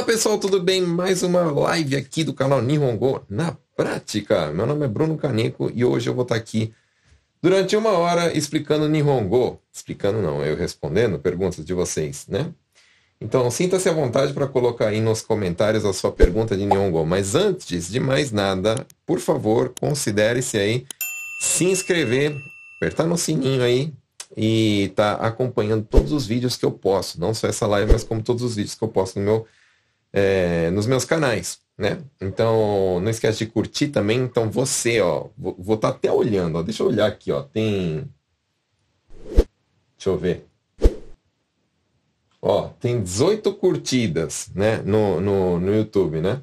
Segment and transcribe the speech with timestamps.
[0.00, 0.80] Fala pessoal, tudo bem?
[0.80, 4.50] Mais uma live aqui do canal Nihongo na prática.
[4.50, 6.72] Meu nome é Bruno Caneco e hoje eu vou estar aqui
[7.42, 9.60] durante uma hora explicando Nihongo.
[9.70, 12.50] Explicando não, eu respondendo perguntas de vocês, né?
[13.20, 17.04] Então sinta-se à vontade para colocar aí nos comentários a sua pergunta de Nihongo.
[17.04, 20.86] Mas antes de mais nada, por favor, considere-se aí
[21.42, 22.34] se inscrever,
[22.78, 23.92] apertar no sininho aí
[24.34, 28.22] e tá acompanhando todos os vídeos que eu posto, não só essa live, mas como
[28.22, 29.46] todos os vídeos que eu posto no meu
[30.12, 31.98] é, nos meus canais, né?
[32.20, 34.20] Então, não esquece de curtir também.
[34.20, 38.08] Então, você, ó, vou estar tá até olhando, ó, deixa eu olhar aqui, ó, tem...
[39.96, 40.46] Deixa eu ver.
[42.42, 46.40] Ó, tem 18 curtidas, né, no, no, no YouTube, né?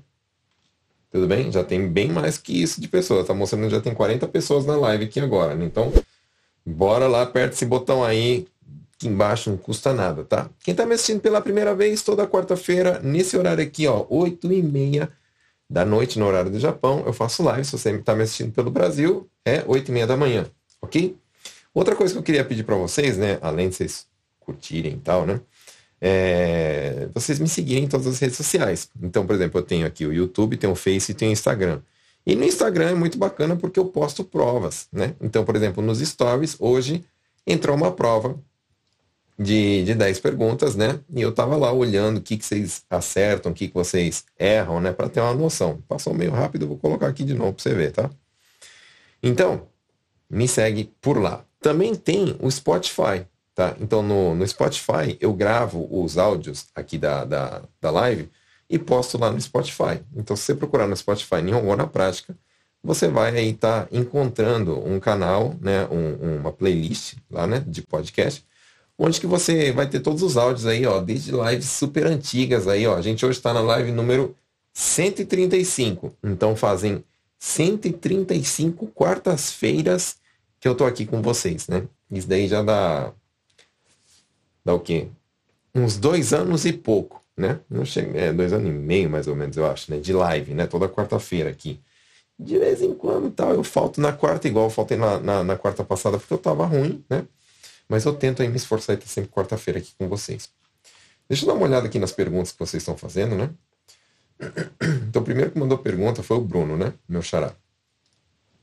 [1.10, 1.52] Tudo bem?
[1.52, 3.26] Já tem bem mais que isso de pessoas.
[3.26, 5.66] Tá mostrando que já tem 40 pessoas na live aqui agora, né?
[5.66, 5.92] Então,
[6.66, 8.46] bora lá, aperta esse botão aí,
[8.98, 10.50] aqui embaixo não custa nada, tá?
[10.64, 14.64] Quem está me assistindo pela primeira vez, toda quarta-feira, nesse horário aqui, ó, 8 e
[14.64, 15.10] meia
[15.70, 17.64] da noite, no horário do Japão, eu faço live.
[17.64, 20.48] Se você está me assistindo pelo Brasil, é 8 e meia da manhã,
[20.82, 21.16] ok?
[21.74, 24.08] Outra coisa que eu queria pedir para vocês, né, além de vocês
[24.40, 25.40] curtirem e tal, né,
[26.02, 28.90] é vocês me seguirem em todas as redes sociais.
[29.02, 31.82] Então, por exemplo, eu tenho aqui o YouTube, tenho o Face e tenho o Instagram.
[32.26, 35.16] E no Instagram é muito bacana porque eu posto provas, né?
[35.22, 37.04] Então, por exemplo, nos stories, hoje
[37.46, 38.38] entrou uma prova
[39.38, 41.00] de, de 10 perguntas, né?
[41.14, 44.82] E eu tava lá olhando o que, que vocês acertam, o que, que vocês erram,
[44.82, 44.92] né?
[44.92, 45.82] Para ter uma noção.
[45.88, 48.10] Passou meio rápido, vou colocar aqui de novo para você ver, tá?
[49.22, 49.68] Então,
[50.30, 51.46] me segue por lá.
[51.60, 53.76] Também tem o Spotify, tá?
[53.80, 58.30] Então, no, no Spotify, eu gravo os áudios aqui da, da, da live
[58.70, 60.02] e posto lá no Spotify.
[60.16, 62.36] Então, se você procurar no Spotify Nihongo na prática,
[62.84, 65.86] você vai aí estar tá encontrando um canal, né?
[65.88, 67.64] Um, uma playlist lá, né?
[67.68, 68.44] De podcast
[68.98, 72.88] onde que você vai ter todos os áudios aí, ó, desde lives super antigas aí,
[72.88, 72.96] ó.
[72.96, 74.36] A gente hoje está na live número
[74.74, 76.14] 135.
[76.24, 77.04] Então fazem
[77.40, 80.18] 135 quartas-feiras
[80.60, 81.88] que eu tô aqui com vocês, né?
[82.12, 83.14] Isso daí já dá.
[84.66, 85.08] Dá o quê?
[85.74, 87.60] Uns dois anos e pouco, né?
[87.70, 90.00] Não chega, é, dois anos e meio, mais ou menos, eu acho, né?
[90.00, 90.66] De live, né?
[90.66, 91.80] Toda quarta-feira aqui.
[92.40, 95.84] De vez em quando tal, eu falto na quarta, igual faltei na, na, na quarta
[95.84, 97.26] passada, porque eu tava ruim, né?
[97.88, 100.50] Mas eu tento aí me esforçar e estar sempre quarta-feira aqui com vocês.
[101.30, 103.50] Deixa eu dar uma olhada aqui nas perguntas que vocês estão fazendo, né?
[105.10, 106.94] Então, o primeiro que mandou pergunta foi o Bruno, né?
[107.08, 107.56] Meu xará.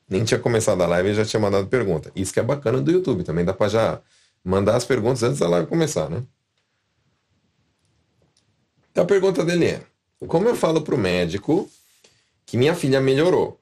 [0.09, 2.13] Nem tinha começado a live e já tinha mandado pergunta.
[2.15, 3.25] Isso que é bacana do YouTube.
[3.25, 4.01] Também dá para já
[4.45, 6.23] mandar as perguntas antes da live começar, né?
[8.91, 9.83] Então, a pergunta dele é:
[10.27, 11.69] Como eu falo para o médico
[12.47, 13.61] que minha filha melhorou?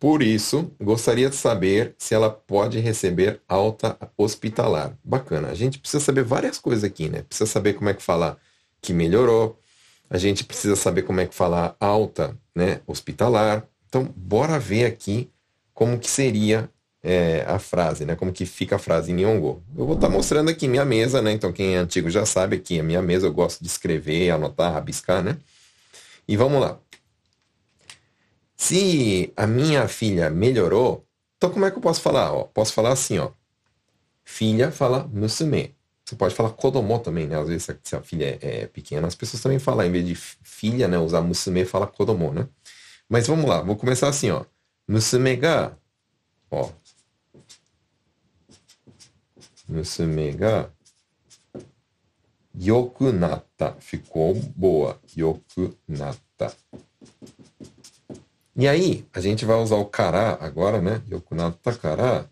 [0.00, 4.96] Por isso, gostaria de saber se ela pode receber alta hospitalar.
[5.04, 5.48] Bacana.
[5.48, 7.20] A gente precisa saber várias coisas aqui, né?
[7.20, 8.38] Precisa saber como é que falar
[8.80, 9.60] que melhorou.
[10.08, 12.80] A gente precisa saber como é que falar alta, né?
[12.86, 13.68] Hospitalar.
[13.90, 15.30] Então, bora ver aqui
[15.74, 16.70] como que seria
[17.02, 18.16] é, a frase, né?
[18.16, 19.62] Como que fica a frase em Nihongo.
[19.76, 21.30] Eu vou estar tá mostrando aqui minha mesa, né?
[21.30, 23.26] Então, quem é antigo já sabe aqui a minha mesa.
[23.26, 25.36] Eu gosto de escrever, anotar, rabiscar, né?
[26.26, 26.78] E vamos lá.
[28.60, 31.06] Se a minha filha melhorou,
[31.38, 32.30] então como é que eu posso falar?
[32.30, 33.32] Ó, posso falar assim, ó.
[34.22, 35.74] Filha fala musume.
[36.04, 37.40] Você pode falar kodomo também, né?
[37.40, 40.14] Às vezes se a filha é, é pequena, as pessoas também falam, em vez de
[40.14, 40.98] filha, né?
[40.98, 42.46] Usar musume, fala kodomo, né?
[43.08, 44.44] Mas vamos lá, vou começar assim, ó.
[44.86, 45.74] Musume ga,
[46.50, 46.70] ó.
[49.66, 50.70] Musume ga
[52.54, 53.74] yoku natta.
[53.80, 55.00] Ficou boa.
[55.16, 56.54] Yoku natta.
[58.60, 61.00] E aí, a gente vai usar o kará agora, né?
[61.10, 62.30] Yokunato takara.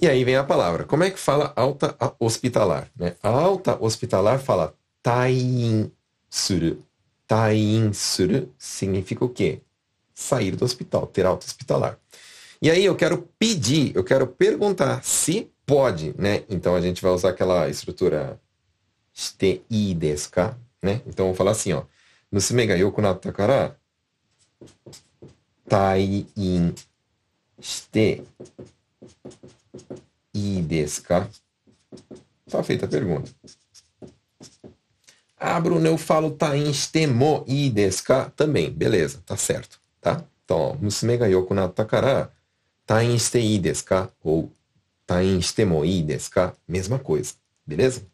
[0.00, 0.84] E aí vem a palavra.
[0.84, 2.88] Como é que fala alta hospitalar?
[2.94, 3.16] Né?
[3.20, 4.72] A alta hospitalar fala
[5.02, 5.90] tain
[6.30, 6.84] suru.
[7.92, 9.60] Suru significa o quê?
[10.14, 11.98] Sair do hospital, ter alta hospitalar.
[12.62, 16.44] E aí eu quero pedir, eu quero perguntar se pode, né?
[16.48, 18.40] Então a gente vai usar aquela estrutura
[19.12, 21.02] shite i desu ka, né?
[21.08, 21.82] Então vou falar assim, ó.
[22.30, 23.32] Musume ga yoku natta
[25.69, 26.75] 退院
[27.59, 28.23] して
[30.33, 31.27] いいですか
[32.49, 33.31] Tá feita a pergunta.
[35.39, 38.29] Ah, Bruno, eu falo tá em stemo i desu ka?
[38.35, 40.21] Também, beleza, tá certo, tá?
[40.43, 42.29] Então, musume ga yoku natta kara,
[42.85, 44.09] tá em ste i desu ka?
[44.21, 44.51] Ou
[45.07, 46.53] tá em stemo i desu ka?
[46.67, 47.35] Mesma coisa,
[47.65, 48.05] beleza?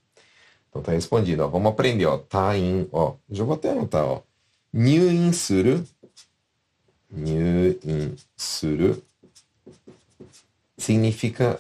[0.70, 1.48] Então tá respondido, ó.
[1.48, 2.20] Vamos aprender, ó.
[2.20, 3.16] Tá em, ó.
[3.30, 4.22] Já vou até anotar, ó.
[4.74, 5.88] 入院する
[7.12, 9.04] 入院する
[10.78, 11.60] significa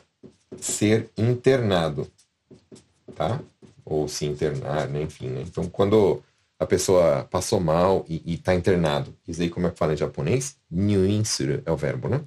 [0.59, 2.07] ser internado,
[3.15, 3.41] tá?
[3.83, 5.01] ou se internar, né?
[5.01, 5.27] enfim.
[5.27, 5.43] Né?
[5.47, 6.21] Então, quando
[6.59, 10.57] a pessoa passou mal e está internado, isso aí como é que fala em japonês?
[10.69, 12.21] Nyuin suru é o verbo, né?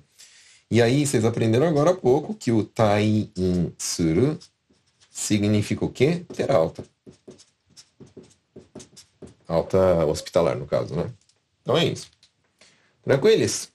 [0.71, 4.39] E aí, vocês aprenderam agora há pouco que o tai in suru
[5.11, 6.25] significa o quê?
[6.33, 6.85] Ter alta.
[9.49, 11.11] Alta hospitalar, no caso, né?
[11.61, 12.09] Então é isso.
[13.06, 13.70] Tranquilos?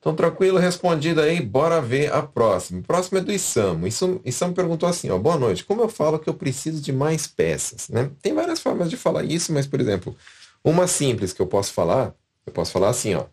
[0.00, 2.82] Então, tranquilo, respondido aí, bora ver a próxima.
[2.82, 3.86] Próxima é do Isamo.
[3.86, 7.88] Isamo perguntou assim, ó, boa noite, como eu falo que eu preciso de mais peças?
[7.88, 8.10] Né?
[8.20, 10.16] Tem várias formas de falar isso, mas, por exemplo,
[10.64, 13.26] uma simples que eu posso falar, eu posso falar assim, ó.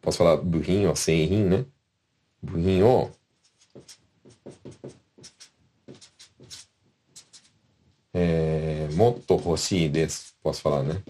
[0.00, 1.64] Posso falar burrinho, ó, sem rim, né?
[2.42, 3.12] Burrinho.
[8.12, 10.27] É, moto hoshii desu.
[10.42, 11.02] Posso falar, né?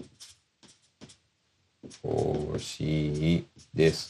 [2.03, 4.09] Hoshii desu.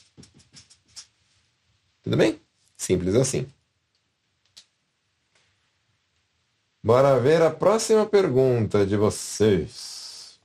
[2.01, 2.39] Tudo bem?
[2.77, 3.47] Simples assim.
[6.81, 10.39] Bora ver a próxima pergunta de vocês.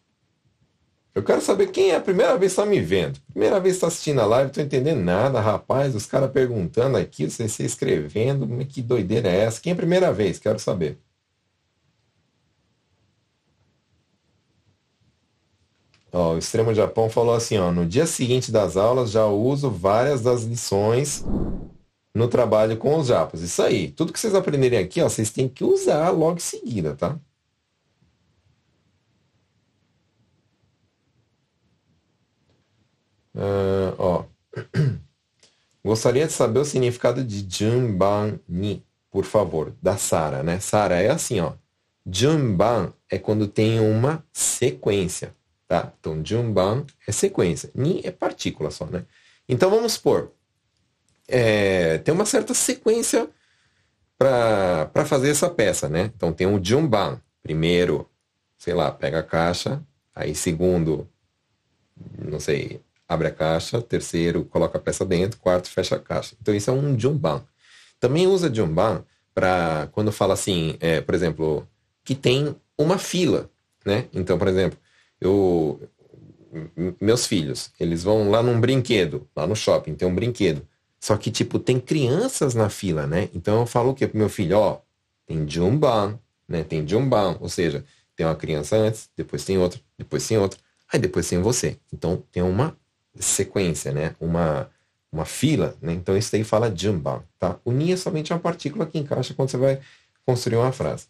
[1.15, 3.21] Eu quero saber quem é a primeira vez que está me vendo.
[3.31, 5.95] Primeira vez que está assistindo a live, não estou entendendo nada, rapaz.
[5.95, 8.49] Os caras perguntando aqui, você escrevendo.
[8.67, 9.61] Que doideira é essa?
[9.61, 10.41] Quem é a primeira vez?
[10.41, 10.99] Quero saber.
[16.15, 20.23] Ó, o Extremo Japão falou assim, ó, no dia seguinte das aulas já uso várias
[20.23, 21.25] das lições
[22.15, 23.41] no trabalho com os japas.
[23.43, 23.91] Isso aí.
[23.91, 27.19] Tudo que vocês aprenderem aqui, ó, vocês têm que usar logo em seguida, tá?
[33.35, 34.25] Uh, ó.
[35.85, 40.61] Gostaria de saber o significado de Junban ni, por favor, da Sara, né?
[40.61, 41.55] Sara é assim, ó.
[42.07, 45.35] Junban é quando tem uma sequência.
[45.67, 45.93] Tá?
[45.99, 47.71] Então, Junban é sequência.
[47.75, 49.05] Ni é partícula só, né?
[49.49, 50.33] Então, vamos supor,
[51.27, 53.29] é, tem uma certa sequência
[54.19, 56.11] para fazer essa peça, né?
[56.15, 57.21] Então, tem um Junban.
[57.43, 58.09] Primeiro,
[58.57, 59.83] sei lá, pega a caixa.
[60.15, 61.09] Aí, segundo,
[62.19, 63.83] não sei, abre a caixa.
[63.83, 65.39] Terceiro, coloca a peça dentro.
[65.41, 66.37] Quarto, fecha a caixa.
[66.41, 67.45] Então, isso é um Junban.
[67.99, 71.67] Também usa Junban para quando fala assim, é, por exemplo,
[72.05, 73.51] que tem uma fila,
[73.85, 74.07] né?
[74.13, 74.79] Então, por exemplo,
[75.27, 75.81] eu
[77.01, 80.67] meus filhos, eles vão lá num brinquedo, lá no shopping, tem um brinquedo.
[81.01, 83.29] Só que, tipo, tem crianças na fila, né?
[83.35, 84.57] Então eu falo o quê pro meu filho?
[84.57, 84.81] Ó,
[85.27, 86.19] tem Jumban,
[86.49, 86.63] né?
[86.63, 87.85] Tem Jumban, ou seja,
[88.17, 90.59] tem uma criança antes, depois tem outra, depois tem outra,
[90.93, 91.77] aí depois tem você.
[91.93, 92.77] Então tem uma
[93.17, 94.15] sequência, né?
[94.21, 94.71] Uma,
[95.13, 95.93] uma fila, né?
[95.93, 97.59] Então isso daí fala Jumban, tá?
[97.65, 99.81] O ni é somente uma partícula que encaixa quando você vai
[100.25, 101.07] construir uma frase.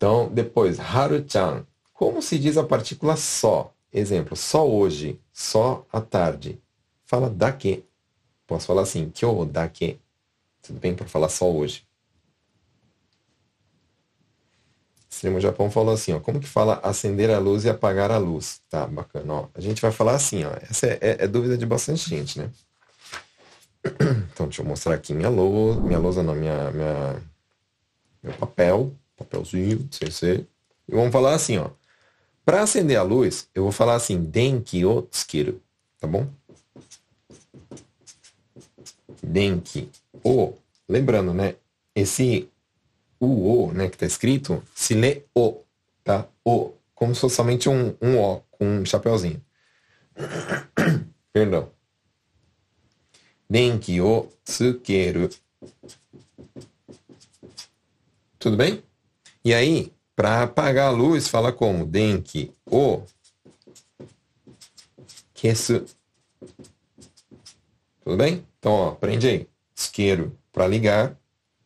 [0.00, 1.66] Então, depois, Haru-chan.
[1.92, 3.70] Como se diz a partícula só?
[3.92, 6.58] Exemplo, só hoje, só à tarde.
[7.04, 7.84] Fala daqui.
[8.46, 10.00] Posso falar assim, kyo daqui.
[10.62, 11.86] Tudo bem para falar só hoje.
[15.10, 18.62] Extremo Japão falou assim, ó, como que fala acender a luz e apagar a luz?
[18.70, 19.34] Tá, bacana.
[19.34, 22.38] Ó, a gente vai falar assim, ó, essa é, é, é dúvida de bastante gente,
[22.38, 22.50] né?
[24.32, 27.22] Então, deixa eu mostrar aqui minha lousa, minha lousa não, minha, minha,
[28.22, 30.46] meu papel papelzinho, CC.
[30.88, 31.70] E vamos falar assim, ó.
[32.44, 35.62] Para acender a luz, eu vou falar assim, denki o tsukiru,
[36.00, 36.26] tá bom?
[39.22, 39.88] Denki
[40.24, 40.54] o.
[40.88, 41.54] Lembrando, né?
[41.94, 42.48] Esse
[43.20, 45.60] o, o, né, que tá escrito, se lê o,
[46.02, 46.26] tá?
[46.44, 46.72] O.
[46.94, 49.40] Como se fosse somente um, um O, com um chapeuzinho.
[51.32, 51.70] Perdão.
[53.48, 55.30] Denki o tsukeru.
[58.38, 58.82] Tudo bem?
[59.50, 61.84] E aí, para apagar a luz, fala como?
[61.84, 63.02] Denki o
[65.34, 65.84] kesu.
[68.04, 68.46] Tudo bem?
[68.60, 69.48] Então, ó, aprende aí.
[69.74, 71.18] Isqueiro para ligar,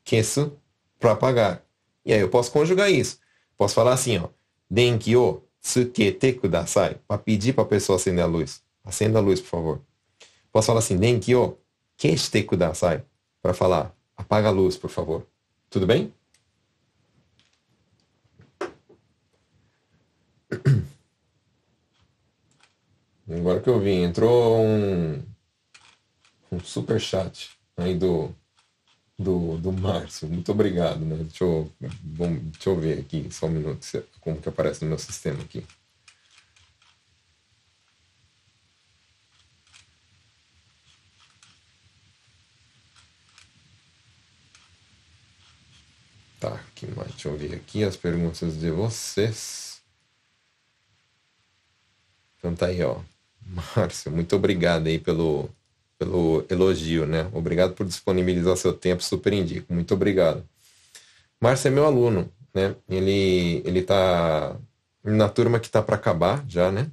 [0.03, 0.57] kesu
[0.99, 1.63] para apagar.
[2.07, 3.19] E aí eu posso conjugar isso.
[3.55, 4.31] Posso falar assim, ó.
[4.71, 6.97] Denki o tsukete kudasai.
[7.07, 8.63] Para pedir para a pessoa acender a luz.
[8.83, 9.81] Acenda a luz, por favor.
[10.51, 11.59] Posso falar assim, denki o
[11.99, 13.05] keshite kudasai.
[13.43, 15.27] Para falar, apaga a luz, por favor.
[15.69, 16.11] Tudo bem?
[23.29, 25.23] Agora que eu vi, entrou um,
[26.53, 28.35] um super chat aí do,
[29.19, 30.29] do, do Márcio.
[30.29, 31.17] Muito obrigado, né?
[31.17, 33.81] Deixa eu, bom, deixa eu ver aqui, só um minuto,
[34.21, 35.65] como que aparece no meu sistema aqui.
[46.39, 47.11] Tá, que mais?
[47.13, 49.81] Deixa eu ver aqui as perguntas de vocês.
[52.39, 53.01] Então tá aí, ó.
[53.47, 55.49] Márcio, muito obrigado aí pelo,
[55.99, 57.29] pelo elogio, né?
[57.33, 59.73] Obrigado por disponibilizar seu tempo, super indico.
[59.73, 60.45] Muito obrigado.
[61.41, 62.75] Márcio é meu aluno, né?
[62.89, 64.57] Ele, ele tá
[65.03, 66.91] na turma que tá para acabar já, né?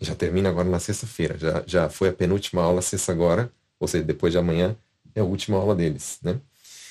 [0.00, 1.36] Já termina agora na sexta-feira.
[1.38, 4.76] Já, já foi a penúltima aula sexta agora, ou seja, depois de amanhã
[5.14, 6.40] é a última aula deles, né?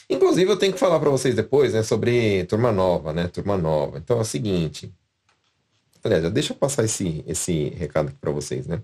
[0.10, 3.28] Inclusive, eu tenho que falar para vocês depois, né, sobre turma nova, né?
[3.28, 3.98] Turma nova.
[3.98, 4.92] Então é o seguinte.
[6.04, 8.82] Aliás, já deixa eu passar esse, esse recado aqui para vocês, né?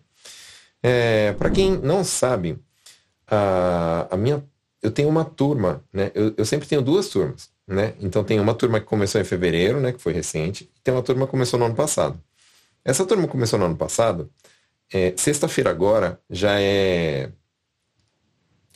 [0.82, 2.60] É, para quem não sabe,
[3.28, 4.44] a, a minha,
[4.82, 6.12] eu tenho uma turma, né?
[6.14, 7.94] Eu, eu sempre tenho duas turmas, né?
[8.00, 9.94] Então tem uma turma que começou em fevereiro, né?
[9.94, 12.22] Que foi recente, e tem uma turma que começou no ano passado.
[12.84, 14.30] Essa turma começou no ano passado.
[14.92, 17.32] É, Sexta-feira agora já é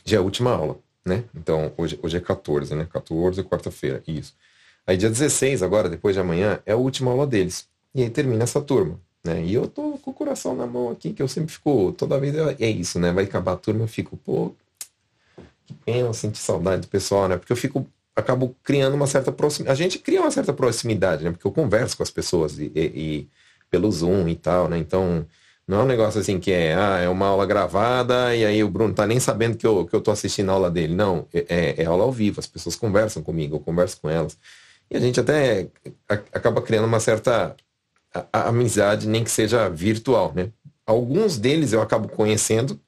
[0.04, 1.24] já é a última aula, né?
[1.34, 2.88] Então hoje, hoje é 14, né?
[2.90, 4.34] 14, quarta-feira, isso.
[4.86, 7.68] Aí dia 16 agora, depois de amanhã, é a última aula deles.
[7.94, 9.00] E aí termina essa turma.
[9.24, 9.44] Né?
[9.44, 12.34] E eu tô com o coração na mão aqui, que eu sempre fico, toda vez
[12.34, 13.12] é, é isso, né?
[13.12, 14.54] Vai acabar a turma, eu fico, pô,
[15.66, 17.36] que pena, eu senti saudade do pessoal, né?
[17.36, 19.80] Porque eu fico, acabo criando uma certa proximidade.
[19.80, 21.30] A gente cria uma certa proximidade, né?
[21.30, 23.28] Porque eu converso com as pessoas e, e, e
[23.70, 24.78] pelo Zoom e tal, né?
[24.78, 25.26] Então,
[25.66, 28.70] não é um negócio assim que é, ah, é uma aula gravada e aí o
[28.70, 30.94] Bruno tá nem sabendo que eu, que eu tô assistindo a aula dele.
[30.94, 34.38] Não, é, é, é aula ao vivo, as pessoas conversam comigo, eu converso com elas.
[34.90, 35.68] E a gente até
[36.08, 37.54] acaba criando uma certa
[38.32, 40.50] a, amizade, nem que seja virtual, né?
[40.86, 42.80] Alguns deles eu acabo conhecendo,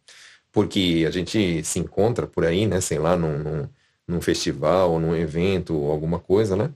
[0.52, 2.80] porque a gente se encontra por aí, né?
[2.80, 3.68] Sei lá, num, num,
[4.08, 6.70] num festival, num evento, alguma coisa, né?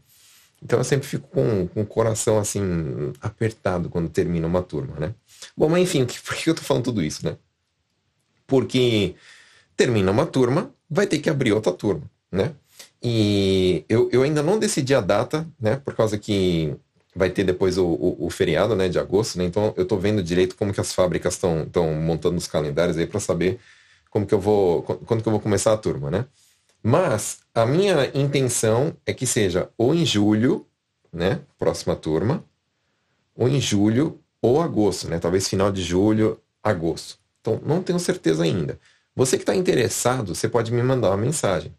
[0.62, 5.14] Então eu sempre fico com, com o coração assim apertado quando termina uma turma, né?
[5.56, 7.36] Bom, mas enfim, por que eu tô falando tudo isso, né?
[8.46, 9.14] Porque
[9.76, 12.54] termina uma turma, vai ter que abrir outra turma, né?
[13.02, 15.76] E eu, eu ainda não decidi a data, né?
[15.76, 16.74] Por causa que
[17.14, 19.44] vai ter depois o, o, o, feriado né, de agosto, né?
[19.44, 23.20] Então eu estou vendo direito como que as fábricas estão montando os calendários aí para
[23.20, 23.60] saber
[24.10, 24.82] como que eu vou.
[24.82, 26.26] quando que eu vou começar a turma, né?
[26.82, 30.66] Mas a minha intenção é que seja ou em julho,
[31.12, 31.40] né?
[31.58, 32.44] Próxima turma,
[33.34, 35.18] ou em julho ou agosto, né?
[35.18, 37.18] Talvez final de julho, agosto.
[37.40, 38.78] Então não tenho certeza ainda.
[39.16, 41.72] Você que está interessado, você pode me mandar uma mensagem.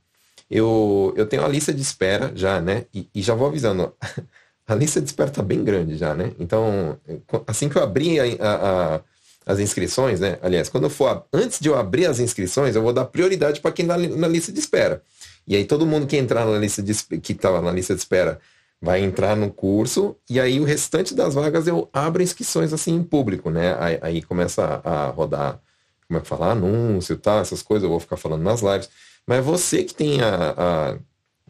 [0.49, 2.85] Eu, eu tenho a lista de espera já, né?
[2.93, 3.93] E, e já vou avisando.
[4.67, 6.31] a lista de espera está bem grande já, né?
[6.39, 6.97] Então,
[7.45, 9.01] assim que eu abrir a, a, a,
[9.45, 10.39] as inscrições, né?
[10.41, 13.71] Aliás, quando eu for, antes de eu abrir as inscrições, eu vou dar prioridade para
[13.71, 15.03] quem está na lista de espera.
[15.47, 18.39] E aí todo mundo que entrar na lista de que estava na lista de espera
[18.81, 23.03] vai entrar no curso e aí o restante das vagas eu abro inscrições assim em
[23.03, 23.75] público, né?
[23.79, 25.59] Aí, aí começa a, a rodar,
[26.07, 28.89] como é que falar, anúncio, tal, essas coisas, eu vou ficar falando nas lives.
[29.27, 30.97] Mas você que tem a, a,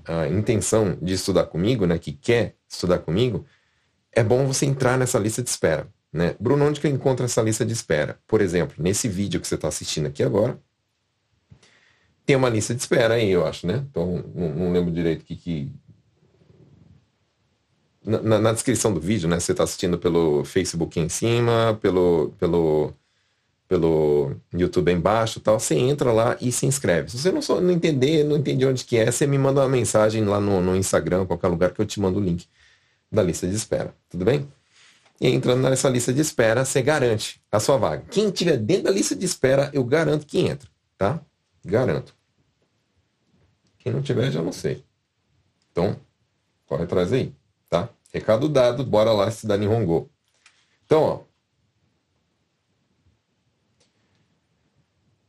[0.06, 1.98] a intenção de estudar comigo, né?
[1.98, 3.46] Que quer estudar comigo,
[4.12, 5.88] é bom você entrar nessa lista de espera.
[6.12, 6.34] Né?
[6.40, 8.18] Bruno, onde que eu encontro essa lista de espera?
[8.26, 10.58] Por exemplo, nesse vídeo que você está assistindo aqui agora,
[12.26, 13.86] tem uma lista de espera aí, eu acho, né?
[13.90, 15.72] Então, não, não lembro direito o que, que...
[18.04, 19.40] Na, na, descrição do vídeo, né?
[19.40, 22.94] Você está assistindo pelo Facebook em cima, pelo, pelo,
[23.68, 25.60] pelo YouTube embaixo tal.
[25.60, 27.12] Você entra lá e se inscreve.
[27.12, 29.70] Se você não, só, não entender, não entender onde que é, você me manda uma
[29.70, 32.48] mensagem lá no, no Instagram, qualquer lugar que eu te mando o link
[33.12, 33.94] da lista de espera.
[34.10, 34.48] Tudo bem?
[35.20, 38.04] E entrando nessa lista de espera, você garante a sua vaga.
[38.12, 41.22] Quem estiver dentro da lista de espera, eu garanto que entra, tá?
[41.64, 42.14] Garanto.
[43.78, 44.84] Quem não tiver, já não sei.
[45.72, 45.96] Então,
[46.66, 47.34] corre atrás aí,
[47.70, 47.90] tá?
[48.14, 50.10] Recado dado, bora lá estudar em Hongo.
[50.86, 51.35] Então, ó.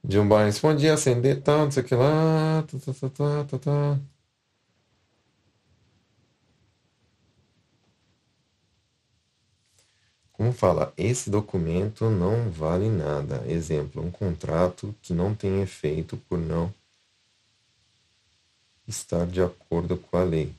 [0.09, 2.63] Jumba respondia, acender, tal, não sei o que lá.
[2.63, 4.01] Tá, tá, tá, tá, tá, tá.
[10.33, 13.43] Como fala, esse documento não vale nada.
[13.49, 16.73] Exemplo, um contrato que não tem efeito por não
[18.87, 20.55] estar de acordo com a lei.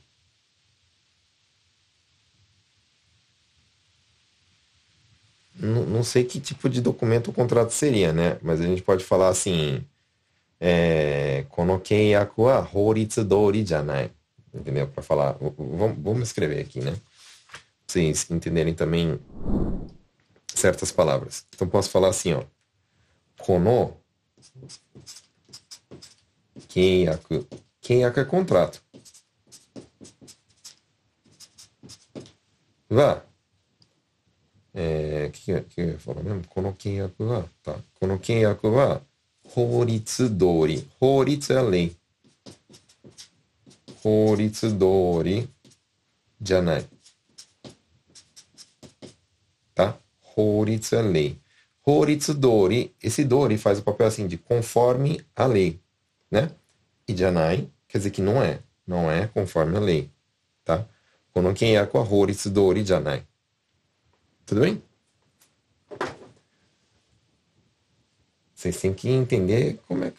[5.58, 8.38] não, sei que tipo de documento o contrato seria, né?
[8.42, 9.84] Mas a gente pode falar assim,
[10.60, 14.10] é, konokeiyaku wa horitsudori janai,
[14.54, 14.86] entendeu?
[14.88, 15.36] Para falar,
[15.98, 16.92] vamos, escrever aqui, né?
[16.92, 17.00] Pra
[17.86, 19.18] vocês entenderem também
[20.54, 21.44] certas palavras.
[21.54, 22.42] Então posso falar assim, ó,
[23.38, 23.96] kono
[26.68, 27.46] keiyaku,
[27.80, 28.82] que é contrato.
[32.90, 33.22] Vá,
[34.77, 36.43] えー、que, que eu ia falar mesmo?
[36.47, 37.75] この契約は、tá.
[37.99, 39.01] この契約は
[39.43, 40.87] 法律通り。
[40.99, 41.93] 法律 é a lei.
[44.01, 45.47] 法律通り
[46.41, 46.85] じゃない。
[50.35, 51.37] 法律 é lei.
[51.85, 55.79] Horitsu Dori, esse Dori faz o papel assim de conforme a lei,
[56.31, 56.49] né?
[57.07, 60.09] E Janai quer dizer que não é, não é conforme a lei,
[60.63, 60.85] tá?
[61.33, 63.23] Quando quem é com a Horitsu Dori Janai.
[64.48, 64.82] Tudo bem?
[68.54, 70.16] Vocês têm que entender como é que,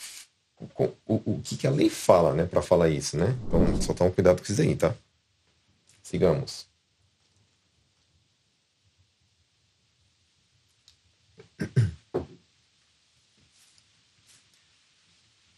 [1.07, 3.35] o, o, que, que a lei fala, né, para falar isso, né?
[3.47, 4.93] Então, só toma cuidado com isso aí, tá?
[6.03, 6.67] Sigamos.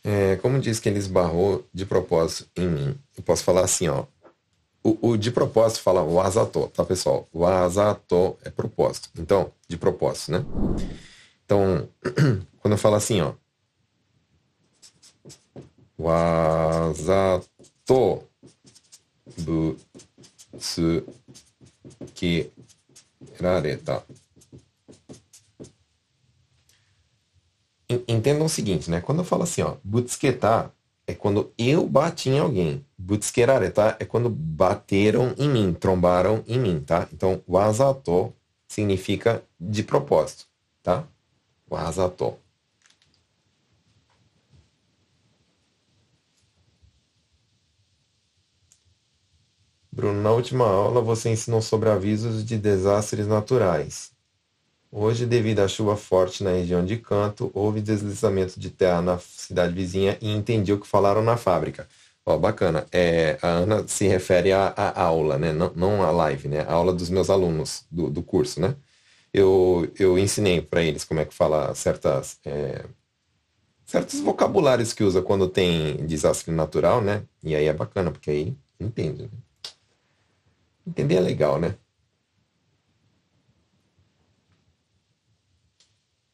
[0.04, 3.00] É, como diz que ele esbarrou de propósito em mim?
[3.16, 4.08] Eu posso falar assim, ó.
[4.84, 7.28] O, o de propósito fala o azato, tá, pessoal?
[7.32, 9.10] O azato é propósito.
[9.18, 10.46] Então, de propósito, né?
[11.46, 11.88] Então,
[12.60, 13.34] quando eu falo assim, ó.
[15.98, 17.48] Wazato
[23.40, 24.04] rareta.
[28.08, 29.02] Entendam o seguinte, né?
[29.02, 30.72] Quando eu falo assim, ó, butsuketar
[31.12, 32.86] é quando eu bati em alguém.
[32.98, 37.08] Butsukerareta é quando bateram em mim, trombaram em mim, tá?
[37.14, 38.34] Então, wazato
[38.68, 40.46] significa de propósito,
[40.82, 41.06] tá?
[41.70, 42.38] Wazato.
[49.92, 54.12] Bruno, na última aula você ensinou sobre avisos de desastres naturais.
[54.94, 59.74] Hoje, devido à chuva forte na região de Canto, houve deslizamento de terra na cidade
[59.74, 61.88] vizinha e entendi o que falaram na fábrica.
[62.26, 62.86] Ó, bacana.
[62.92, 65.54] É, a Ana se refere à, à aula, né?
[65.54, 66.62] Não, não à live, né?
[66.68, 68.76] A aula dos meus alunos do, do curso, né?
[69.34, 72.84] Eu, eu ensinei para eles como é que fala certas, é,
[73.86, 77.24] certos vocabulários que usa quando tem desastre natural, né?
[77.44, 79.30] E aí é bacana, porque aí entende, né?
[80.86, 81.76] Entender é legal, né?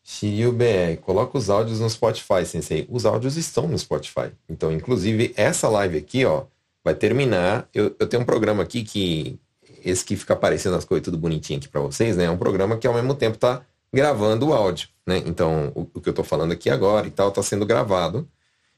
[0.10, 2.88] Shiryu BR, coloca os áudios no Spotify, sensei.
[2.90, 4.32] Os áudios estão no Spotify.
[4.48, 6.46] Então, inclusive, essa live aqui, ó,
[6.82, 7.68] vai terminar.
[7.74, 9.38] Eu, eu tenho um programa aqui que.
[9.84, 12.24] Esse que fica aparecendo as coisas tudo bonitinho aqui para vocês, né?
[12.24, 13.62] É um programa que ao mesmo tempo tá
[13.94, 15.22] gravando o áudio, né?
[15.26, 18.26] Então, o, o que eu tô falando aqui agora e tal, tá sendo gravado.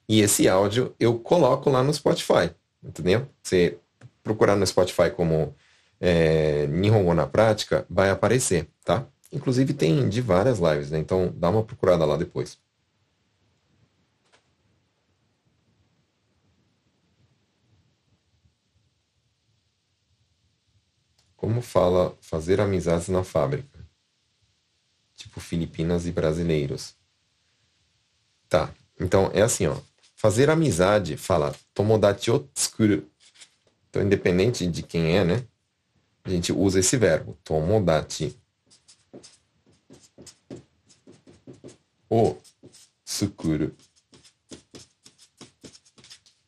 [0.08, 2.50] E esse áudio eu coloco lá no Spotify,
[2.84, 3.28] entendeu?
[3.44, 3.78] Você
[4.24, 5.54] procurar no Spotify como
[6.02, 9.06] é, Nihongo na prática, vai aparecer, tá?
[9.32, 11.00] Inclusive tem de várias lives, né?
[11.00, 12.58] Então dá uma procurada lá depois.
[21.36, 23.80] Como fala fazer amizades na fábrica?
[25.16, 26.96] Tipo Filipinas e brasileiros.
[28.50, 28.74] Tá.
[29.00, 29.78] Então é assim, ó.
[30.16, 33.10] Fazer amizade fala tomodachi o tsukuru.
[33.90, 35.46] Então, independente de quem é, né?
[36.24, 38.38] A gente usa esse verbo, tomodachi.
[42.10, 42.36] O
[43.06, 43.76] tsukuru.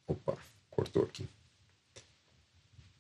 [0.08, 0.38] Opa,
[0.70, 1.28] cortou aqui.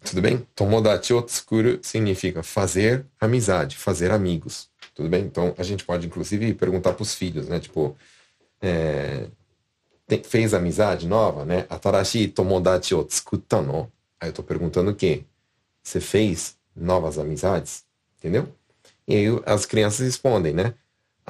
[0.02, 0.46] Tudo bem?
[0.56, 4.70] Tomodachi o tsukuru significa fazer amizade, fazer amigos.
[4.94, 5.24] Tudo bem?
[5.24, 7.60] Então a gente pode inclusive perguntar para os filhos, né?
[7.60, 7.96] Tipo,
[8.62, 9.28] é,
[10.08, 11.66] tem, fez amizade nova, né?
[11.70, 13.08] Atarashi tomodachi o
[13.66, 13.92] no.
[14.20, 15.24] Aí eu tô perguntando o quê?
[15.82, 17.86] Você fez novas amizades?
[18.18, 18.48] Entendeu?
[19.08, 20.74] E aí as crianças respondem, né?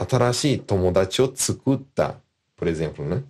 [0.02, 2.20] Atarashi tomodachi o tsukutta,
[2.56, 3.24] por exemplo, né?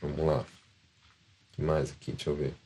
[0.00, 0.40] Vamos lá.
[0.40, 0.46] O
[1.52, 2.12] que mais aqui?
[2.12, 2.61] Deixa eu ver.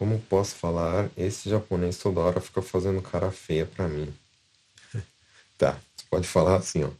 [0.00, 1.10] Como posso falar?
[1.14, 4.10] Esse japonês toda hora fica fazendo cara feia pra mim.
[5.58, 6.90] tá, você pode falar assim, ó.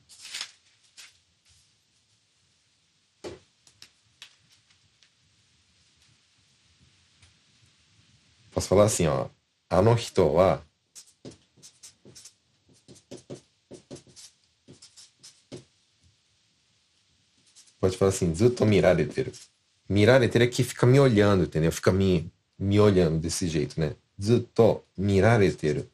[8.53, 9.29] Posso falar assim, ó.
[9.71, 10.63] Ano hito wa
[17.81, 19.33] Pode falar assim, zuto mirareteru.
[19.89, 21.73] Mirareteru é que fica me olhando, entendeu?
[21.73, 23.96] Fica me me olhando desse jeito, né?
[24.23, 25.88] Zutto mirareteru.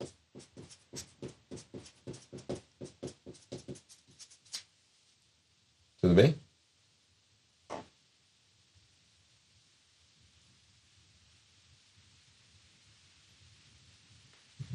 [6.00, 6.38] Tudo bem?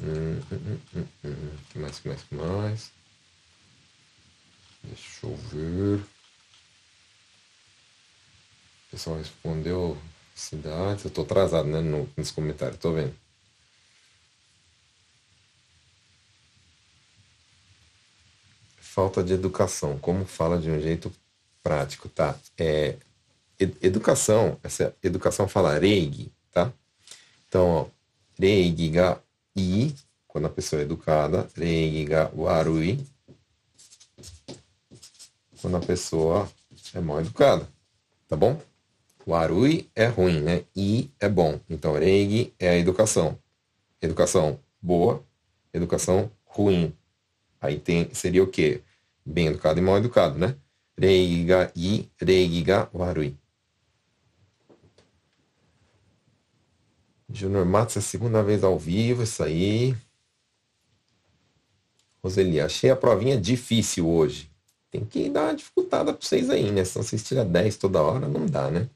[0.00, 2.90] Hum, hum, hum, hum, que mais, que mais, que mais?
[4.82, 6.00] Deixa eu ver.
[6.00, 6.04] O
[8.90, 9.96] pessoal respondeu
[10.34, 11.80] Cidades, eu tô atrasado, né?
[11.80, 13.14] No, nos comentários, tô vendo.
[18.80, 19.98] Falta de educação.
[19.98, 21.12] Como fala de um jeito
[21.62, 22.38] prático, tá?
[22.58, 22.96] É,
[23.58, 26.72] educação, essa educação fala reigi, tá?
[27.48, 27.86] Então, ó,
[28.90, 29.20] ga
[29.56, 29.94] i,
[30.26, 32.98] quando a pessoa é educada, reigi ga warui,
[35.60, 36.50] quando a pessoa
[36.92, 37.68] é mal educada,
[38.28, 38.60] tá bom?
[39.26, 40.64] Warui é ruim, né?
[40.76, 41.60] I é bom.
[41.68, 43.38] Então, reigi é a educação.
[44.00, 45.24] Educação boa,
[45.72, 46.92] educação ruim.
[47.60, 48.82] Aí tem, seria o quê?
[49.24, 50.56] Bem educado e mal educado, né?
[50.98, 53.36] Reigi ga i, reigi ga warui.
[57.32, 59.96] Júnior Matos é a segunda vez ao vivo, isso aí.
[62.22, 64.50] Roseli, achei a provinha difícil hoje.
[64.90, 66.84] Tem que dar uma dificultada para vocês aí, né?
[66.84, 68.88] Se vocês tiram 10 toda hora, não dá, né?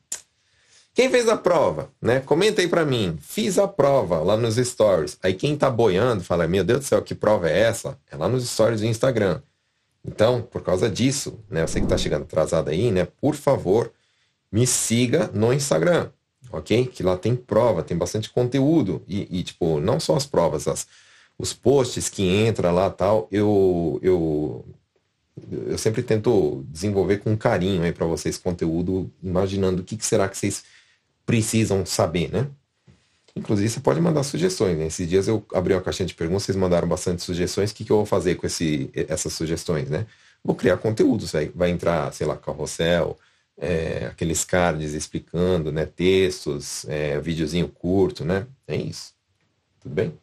[0.97, 2.19] Quem fez a prova, né?
[2.19, 3.17] Comenta aí para mim.
[3.21, 5.17] Fiz a prova lá nos stories.
[5.23, 7.97] Aí quem tá boiando fala, meu Deus do céu, que prova é essa?
[8.11, 9.41] É lá nos stories do Instagram.
[10.05, 11.65] Então, por causa disso, né?
[11.65, 13.07] Você que tá chegando atrasado aí, né?
[13.21, 13.93] Por favor,
[14.51, 16.11] me siga no Instagram
[16.51, 16.87] ok?
[16.87, 19.03] Que lá tem prova, tem bastante conteúdo.
[19.07, 20.87] E, e tipo, não só as provas, as,
[21.39, 24.65] os posts que entra lá tal, eu, eu,
[25.69, 30.29] eu sempre tento desenvolver com carinho aí para vocês conteúdo, imaginando o que, que será
[30.29, 30.65] que vocês
[31.27, 32.49] precisam saber, né?
[33.35, 34.79] Inclusive, você pode mandar sugestões.
[34.79, 34.87] Né?
[34.87, 37.71] Esses dias eu abri uma caixinha de perguntas, vocês mandaram bastante sugestões.
[37.71, 40.07] O que, que eu vou fazer com esse, essas sugestões, né?
[40.43, 41.33] Vou criar conteúdos.
[41.33, 43.19] Vai, vai entrar, sei lá, carrossel,
[43.59, 48.47] é, aqueles cards explicando, né, textos, é, videozinho curto, né?
[48.67, 49.13] É isso.
[49.81, 50.15] Tudo bem?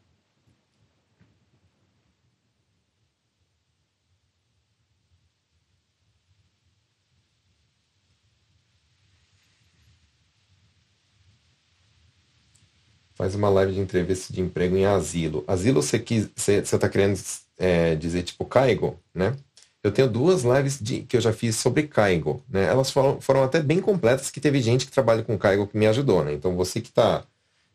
[13.23, 15.45] Faz uma live de entrevista de emprego em asilo.
[15.47, 17.17] Asilo você quis, você está querendo
[17.57, 19.33] é, dizer tipo caigo, né?
[19.81, 22.65] Eu tenho duas lives de, que eu já fiz sobre Kaigo, né?
[22.65, 25.87] Elas foram, foram até bem completas, que teve gente que trabalha com Kaigo que me
[25.87, 26.33] ajudou, né?
[26.33, 27.23] Então você que está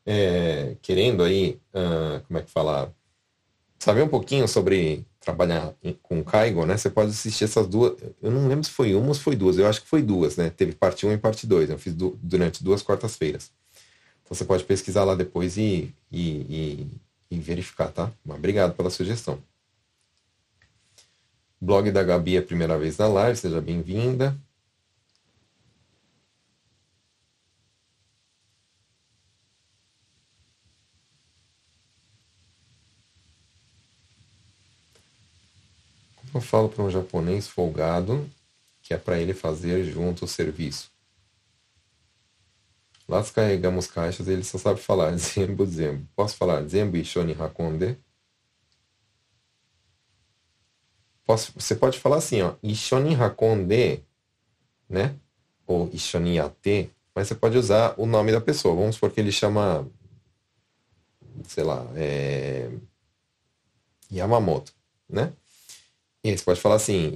[0.05, 2.95] é, querendo aí, uh, como é que fala,
[3.79, 6.77] saber um pouquinho sobre trabalhar com Kaigo, né?
[6.77, 7.97] Você pode assistir essas duas.
[8.23, 9.57] Eu não lembro se foi uma ou se foi duas.
[9.57, 10.51] Eu acho que foi duas, né?
[10.51, 11.71] Teve parte 1 e parte 2.
[11.71, 13.51] Eu fiz du durante duas quartas-feiras.
[14.29, 16.87] Então você pode pesquisar lá depois e, e, e,
[17.31, 18.13] e verificar, tá?
[18.23, 19.43] Mas obrigado pela sugestão.
[21.59, 24.37] Blog da Gabi é a primeira vez na live, seja bem-vinda.
[36.17, 38.29] Como eu falo para um japonês folgado
[38.83, 40.98] que é para ele fazer junto o serviço?
[43.09, 46.07] Lá descarregamos caixas ele só sabe falar Zembo, Zembo.
[46.15, 47.97] Posso falar Zembo e Shoni Hakonde?
[51.25, 54.03] Posso, você pode falar assim, ó, Ishoni Hakonde,
[54.89, 55.15] né?
[55.67, 58.75] Ou Ishoni Yate, mas você pode usar o nome da pessoa.
[58.75, 59.87] Vamos supor que ele chama,
[61.45, 62.71] sei lá, é,
[64.11, 64.73] Yamamoto,
[65.09, 65.33] né?
[66.25, 67.13] E aí você pode falar assim,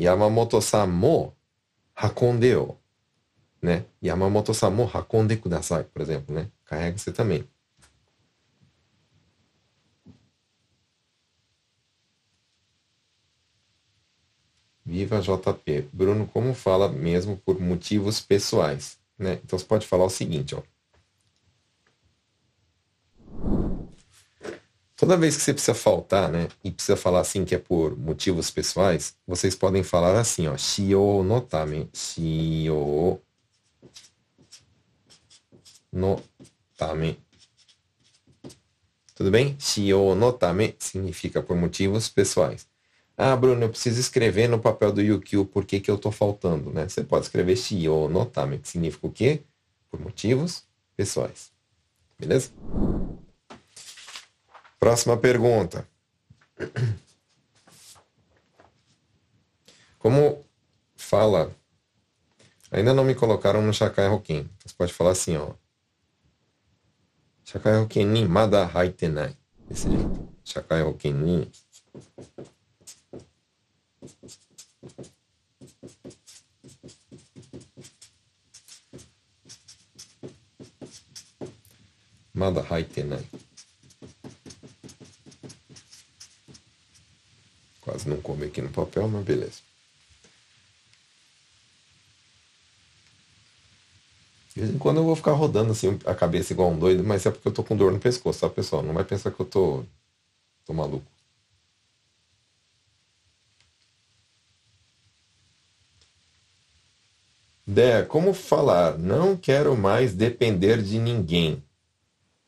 [3.62, 3.84] Yamamoto-san mo hakondeo, né?
[4.02, 6.48] Yamamoto-san mo hakonde kudasai, por exemplo, né?
[6.64, 7.48] Carrega você também.
[14.84, 15.88] Viva JP.
[15.92, 18.98] Bruno, como fala mesmo por motivos pessoais?
[19.18, 19.38] Né?
[19.44, 20.62] Então você pode falar o seguinte, ó.
[24.96, 28.52] Toda vez que você precisa faltar, né, e precisa falar assim que é por motivos
[28.52, 33.20] pessoais, vocês podem falar assim, ó, shio no tame, shio
[35.92, 36.22] no
[36.76, 37.18] tame.
[39.14, 39.56] Tudo bem?
[39.60, 42.66] Shio no tame significa por motivos pessoais.
[43.16, 46.72] Ah, Bruno, eu preciso escrever no papel do Yukio por que, que eu estou faltando,
[46.72, 46.88] né?
[46.88, 49.42] Você pode escrever Shio Notame, que significa o quê?
[49.90, 50.64] Por motivos
[50.96, 51.52] pessoais.
[52.18, 52.50] Beleza?
[54.80, 55.86] Próxima pergunta.
[59.98, 60.44] Como
[60.96, 61.54] fala,
[62.70, 64.50] ainda não me colocaram no Shakai Hoken.
[64.64, 65.52] Você pode falar assim, ó.
[67.52, 69.36] Shakai Hoken ni mada haitenai.
[69.68, 70.28] Desse jeito.
[70.44, 71.50] Shakai Hoken ni
[82.34, 83.28] Mada haitenai.
[87.82, 89.71] Quase não come aqui no papel, mas beleza.
[94.62, 97.26] De vez em quando eu vou ficar rodando assim a cabeça igual um doido, mas
[97.26, 98.80] é porque eu tô com dor no pescoço, tá, pessoal?
[98.80, 99.82] Não vai pensar que eu tô,
[100.64, 101.04] tô maluco.
[107.66, 108.96] Dé, como falar?
[108.98, 111.60] Não quero mais depender de ninguém.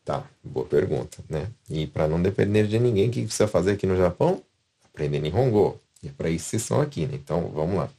[0.05, 1.51] Tá, boa pergunta, né?
[1.69, 4.41] E para não depender de ninguém, o que precisa fazer aqui no Japão?
[4.85, 5.81] Aprender Nihongo.
[6.01, 7.17] E é para isso vocês estão aqui, né?
[7.17, 7.91] Então, vamos lá.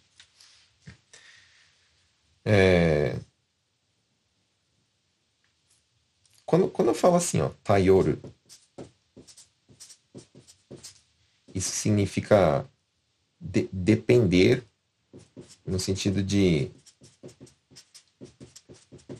[2.45, 3.17] É...
[6.55, 8.17] Quando, quando eu falo assim, ó, tayoru,
[11.53, 12.65] isso significa
[13.37, 14.63] de, depender
[15.65, 16.71] no sentido de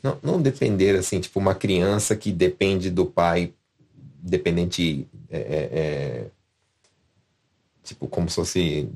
[0.02, 3.52] não, não depender assim, tipo uma criança que depende do pai,
[4.18, 6.30] dependente, é, é, é,
[7.84, 8.88] tipo como se fosse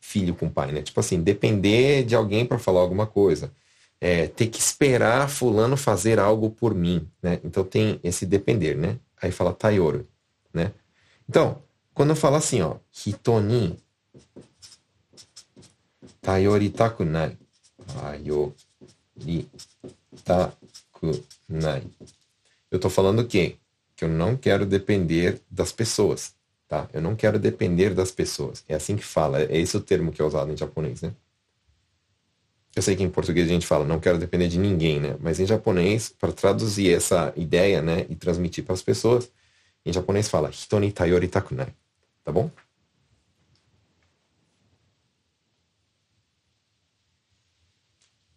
[0.00, 0.80] filho com pai, né?
[0.80, 3.52] Tipo assim, depender de alguém para falar alguma coisa.
[4.00, 7.38] É, ter que esperar fulano fazer algo por mim, né?
[7.44, 8.98] Então tem esse depender, né?
[9.20, 10.08] Aí fala tayoru,
[10.54, 10.72] né?
[11.28, 13.78] Então, quando eu falo assim, ó, hitoni
[16.22, 17.36] tayoritaku nai,
[17.86, 18.42] tayoritaku
[21.48, 21.82] nai.
[22.70, 23.56] Eu tô falando o quê?
[23.96, 26.34] Que eu não quero depender das pessoas,
[26.68, 26.88] tá?
[26.92, 28.64] Eu não quero depender das pessoas.
[28.68, 31.12] É assim que fala, é esse o termo que é usado em japonês, né?
[32.74, 35.16] Eu sei que em português a gente fala, não quero depender de ninguém, né?
[35.20, 39.30] Mas em japonês, para traduzir essa ideia, né, e transmitir para as pessoas,
[39.84, 41.74] em japonês fala, hitoni tayori takunai.
[42.24, 42.50] Tá bom?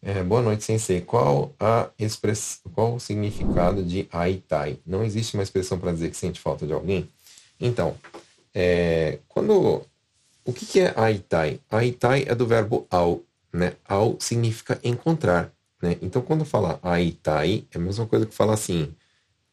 [0.05, 0.99] É, boa noite, sensei.
[0.99, 2.59] Qual a express...
[2.73, 4.77] qual o significado de aitai?
[4.85, 7.07] Não existe uma expressão para dizer que sente falta de alguém?
[7.57, 7.95] Então,
[8.53, 9.85] é, quando
[10.43, 11.59] o que, que é aitai?
[11.69, 13.21] Aitai é do verbo ao,
[13.53, 13.73] né?
[13.85, 15.97] Ao significa encontrar, né?
[16.01, 18.93] Então, quando fala aitai, é a mesma coisa que fala assim,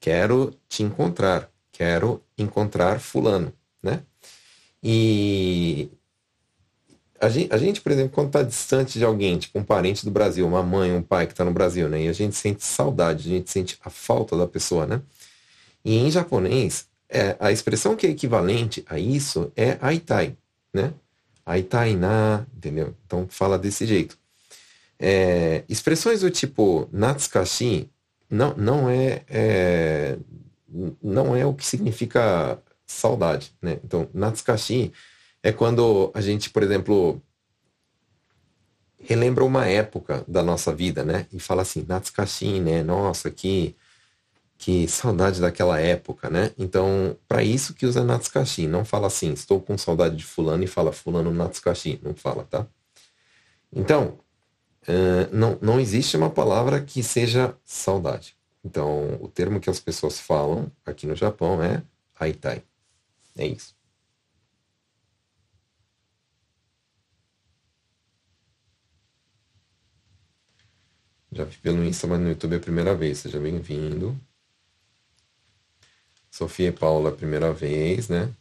[0.01, 4.03] quero te encontrar, quero encontrar fulano, né?
[4.83, 5.91] E
[7.21, 10.11] a gente, a gente por exemplo, quando está distante de alguém, tipo um parente do
[10.11, 12.05] Brasil, uma mãe, um pai que está no Brasil, né?
[12.05, 15.03] E a gente sente saudade, a gente sente a falta da pessoa, né?
[15.85, 20.37] E em japonês, é, a expressão que é equivalente a isso é aitai,
[20.73, 20.95] né?
[21.45, 22.95] Aitai na, entendeu?
[23.07, 24.19] Então fala desse jeito.
[24.99, 27.91] É, expressões do tipo natsukashi
[28.31, 30.19] não, não é, é,
[31.03, 33.81] não é o que significa saudade, né?
[33.85, 34.93] Então, natsukashi
[35.43, 37.21] é quando a gente, por exemplo,
[38.99, 41.27] relembra uma época da nossa vida, né?
[41.33, 42.83] E fala assim, natsukashi, né?
[42.83, 43.75] Nossa, que
[44.61, 46.53] que saudade daquela época, né?
[46.59, 48.67] Então, para isso que usa Natsukashi.
[48.67, 51.99] Não fala assim, estou com saudade de fulano e fala fulano Natsukashi.
[52.03, 52.67] Não fala, tá?
[53.73, 54.19] Então,
[54.87, 58.37] uh, não, não existe uma palavra que seja saudade.
[58.63, 61.83] Então, o termo que as pessoas falam aqui no Japão é
[62.19, 62.63] aitai.
[63.39, 63.75] É isso.
[71.33, 73.19] Já vi pelo Insta, mas no YouTube é a primeira vez.
[73.19, 74.21] Seja bem-vindo.
[76.41, 78.33] Sofia e Paula, primeira vez, né?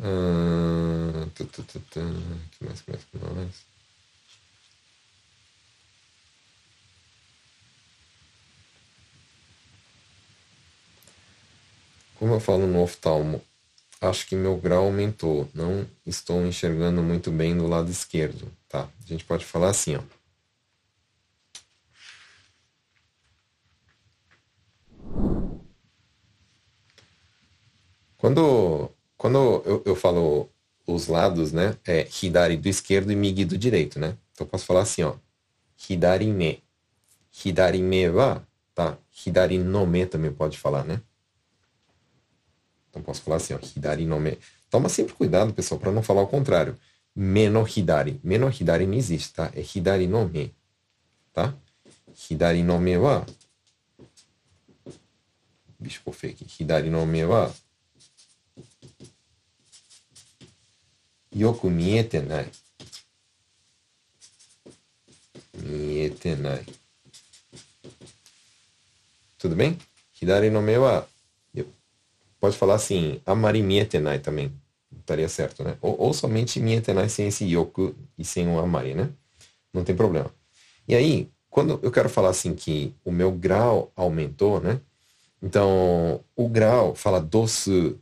[0.00, 1.44] Ah, que
[2.64, 3.64] mais, que mais, que mais?
[12.18, 13.40] Como eu falo no oftalmo,
[14.00, 15.48] acho que meu grau aumentou.
[15.54, 18.88] Não estou enxergando muito bem do lado esquerdo, tá?
[19.04, 20.21] A gente pode falar assim, ó.
[28.22, 30.48] Quando, quando eu, eu falo
[30.86, 31.76] os lados, né?
[31.84, 34.16] É hidari do esquerdo e migi do direito, né?
[34.32, 35.16] Então eu posso falar assim, ó.
[35.90, 36.62] Hidari me.
[37.44, 38.40] Hidari me wa,
[38.76, 38.96] tá?
[39.26, 41.02] Hidari no me também pode falar, né?
[42.88, 43.58] Então posso falar assim, ó.
[43.58, 44.38] Hidari no me.
[44.70, 46.78] Toma sempre cuidado, pessoal, para não falar o contrário.
[47.16, 48.20] Me no hidari.
[48.22, 49.50] Me no hidari não existe, tá?
[49.52, 50.54] É hidari no me.
[51.32, 51.52] Tá?
[52.30, 53.26] Hidari no me wa.
[55.76, 56.46] Bicho, ficou aqui.
[56.60, 57.52] Hidari no me wa.
[61.35, 62.51] よく見えてない。
[65.55, 66.65] 見えてない。
[69.37, 69.77] Tudo bem?
[70.19, 71.07] Hidari no meu a...
[72.39, 74.51] Pode falar assim, amari mietenai também.
[74.99, 75.77] Estaria certo, né?
[75.81, 79.09] Ou, ou somente mietenai sem esse yoku e sem o amari, né?
[79.73, 80.31] Não tem problema.
[80.87, 84.79] E aí, quando eu quero falar assim que o meu grau aumentou, né?
[85.41, 87.97] Então, o grau fala doce,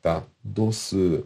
[0.00, 0.24] tá?
[0.42, 1.24] Doce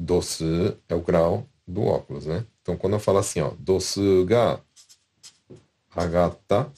[0.00, 2.46] Dosu é o grau do óculos, né?
[2.62, 4.58] Então, quando eu falo assim, ó, dosu ga
[5.94, 6.72] agata,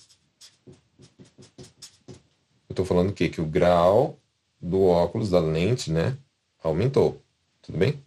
[2.69, 3.29] eu tô falando o quê?
[3.29, 4.19] Que o grau
[4.61, 6.19] do óculos, da lente, né,
[6.65, 7.23] aumentou.
[7.63, 8.03] Tudo bem?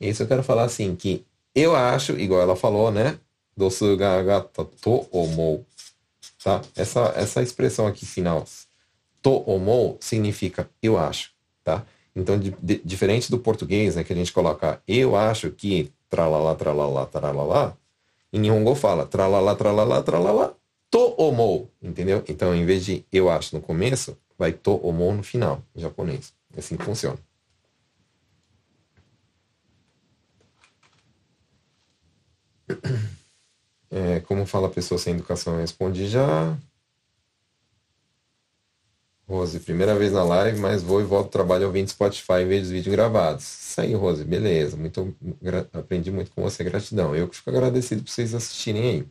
[0.00, 1.24] Isso eu quero falar assim, que
[1.56, 3.18] eu acho, igual ela falou, né?
[3.56, 5.66] Dosu ga agata to omou.
[6.42, 6.62] Tá?
[6.76, 8.44] Essa, essa expressão aqui final,
[9.20, 11.32] to omou, significa eu acho,
[11.64, 11.84] tá?
[12.14, 16.54] Então, de, de, diferente do português, né, que a gente coloca eu acho que tralalá,
[16.54, 17.76] tralalá, tralalá,
[18.32, 20.54] em Nihongo fala tralalá, tralalá, tralalá,
[20.90, 22.22] to omou, entendeu?
[22.28, 26.34] Então, em vez de eu acho no começo, vai to omou no final, em japonês.
[26.54, 27.18] É assim que funciona.
[33.90, 35.54] É, como fala a pessoa sem educação?
[35.54, 36.56] Eu respondi já.
[39.28, 42.62] Rose, primeira vez na live, mas vou e volto ao trabalho ouvindo Spotify em vez
[42.62, 43.44] dos vídeos gravados.
[43.44, 44.76] Isso aí, Rose, beleza.
[44.76, 45.14] Muito,
[45.72, 47.14] aprendi muito com você, gratidão.
[47.14, 49.08] Eu que fico agradecido por vocês assistirem aí.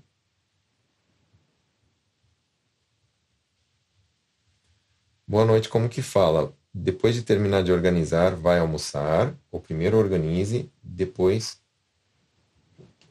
[5.28, 6.54] Boa noite, como que fala?
[6.74, 11.60] Depois de terminar de organizar, vai almoçar, ou primeiro organize, depois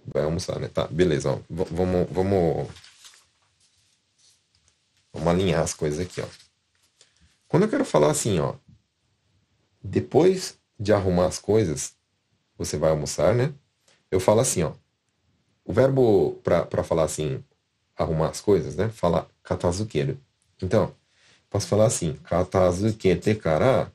[0.07, 0.69] vai almoçar, né?
[0.69, 1.39] Tá, beleza, ó.
[1.49, 2.69] vamos, vamos,
[5.13, 6.50] vamos alinhar as coisas aqui, ó.
[7.51, 8.55] Quando eu quero falar assim, ó,
[9.83, 11.97] depois de arrumar as coisas,
[12.57, 13.53] você vai almoçar, né?
[14.09, 14.73] Eu falo assim, ó.
[15.65, 17.43] O verbo para falar assim,
[17.97, 18.89] arrumar as coisas, né?
[18.91, 20.17] Fala katazukeru.
[20.63, 20.95] Então,
[21.51, 23.93] posso falar assim, katazukete kara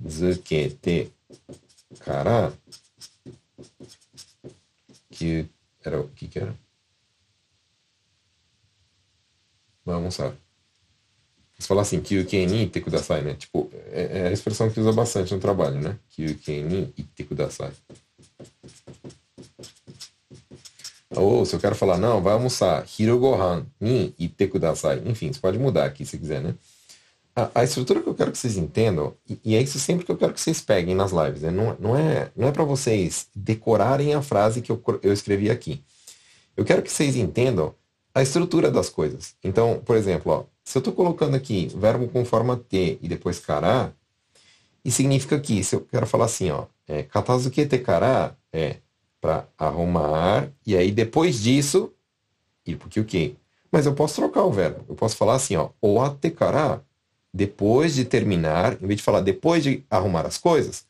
[0.00, 1.12] katazukete
[2.00, 2.54] kara
[5.10, 5.46] que
[5.84, 6.56] era o que que era?
[9.84, 10.45] Vai almoçar.
[11.58, 13.34] Você fala assim, kyuken ni itte kudasai, né?
[13.34, 15.96] Tipo, é, é, a expressão que usa bastante no trabalho, né?
[16.10, 17.72] Kyuken ni itte kudasai.
[21.10, 25.02] Ou se eu quero falar, não, vai almoçar, hirogohan ni itte kudasai.
[25.06, 26.54] Enfim, você pode mudar aqui se quiser, né?
[27.34, 30.12] A, a, estrutura que eu quero que vocês entendam, e, e, é isso sempre que
[30.12, 31.50] eu quero que vocês peguem nas lives, né?
[31.50, 35.82] Não, não é, não é para vocês decorarem a frase que eu, eu escrevi aqui.
[36.56, 37.74] Eu quero que vocês entendam
[38.16, 39.34] a estrutura das coisas.
[39.44, 43.38] Então, por exemplo, ó, se eu estou colocando aqui verbo com forma T e depois
[43.38, 43.92] cará,
[44.82, 48.76] e significa que, se eu quero falar assim, ó, é, katazuke te cará é
[49.20, 51.92] para arrumar, e aí depois disso,
[52.64, 53.36] ir pro que
[53.70, 54.82] Mas eu posso trocar o verbo.
[54.88, 56.80] Eu posso falar assim, ó, o atekará,
[57.34, 60.86] depois de terminar, em vez de falar depois de arrumar as coisas,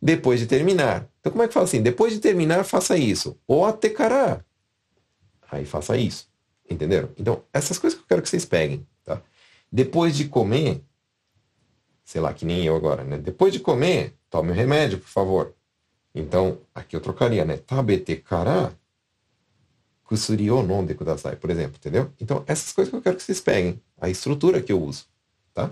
[0.00, 1.08] depois de terminar.
[1.18, 1.82] Então como é que fala assim?
[1.82, 3.36] Depois de terminar, faça isso.
[3.48, 4.44] O atekará.
[5.50, 6.28] Aí faça isso.
[6.68, 7.10] Entenderam?
[7.18, 8.86] Então, essas coisas que eu quero que vocês peguem.
[9.70, 10.82] Depois de comer,
[12.04, 13.18] sei lá, que nem eu agora, né?
[13.18, 15.54] Depois de comer, tome o remédio, por favor.
[16.14, 17.58] Então, aqui eu trocaria, né?
[17.58, 18.72] Tabete kara
[20.04, 22.10] kusuri o nonde kudasai, por exemplo, entendeu?
[22.18, 23.78] Então, essas coisas que eu quero que vocês peguem.
[24.00, 25.04] A estrutura que eu uso,
[25.52, 25.70] tá?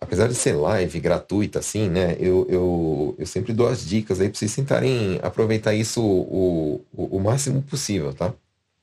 [0.00, 2.16] Apesar de ser live gratuita, assim, né?
[2.18, 7.16] Eu, eu, eu sempre dou as dicas aí para vocês tentarem aproveitar isso o, o,
[7.16, 8.32] o máximo possível, tá?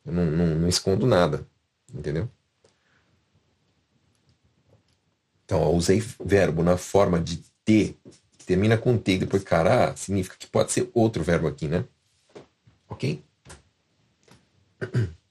[0.05, 1.45] Eu não, não, não, escondo nada.
[1.93, 2.27] Entendeu?
[5.45, 7.97] Então, eu usei verbo na forma de ter,
[8.37, 11.85] que termina com T depois cará, significa que pode ser outro verbo aqui, né?
[12.89, 13.23] Ok?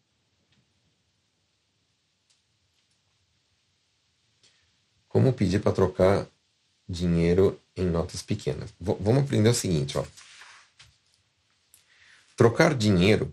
[5.12, 6.26] Como pedir para trocar
[6.88, 8.70] dinheiro em notas pequenas?
[8.80, 10.04] V vamos aprender o seguinte, ó.
[12.34, 13.30] Trocar dinheiro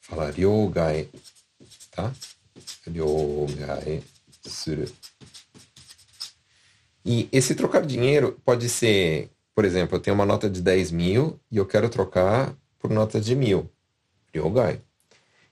[0.00, 1.08] fala ryogae,
[1.92, 2.12] tá?
[2.84, 4.02] Ryogae
[4.44, 4.92] suru.
[7.04, 11.38] E esse trocar dinheiro pode ser, por exemplo, eu tenho uma nota de 10 mil
[11.48, 13.70] e eu quero trocar por notas de mil.
[14.34, 14.80] Ryogai.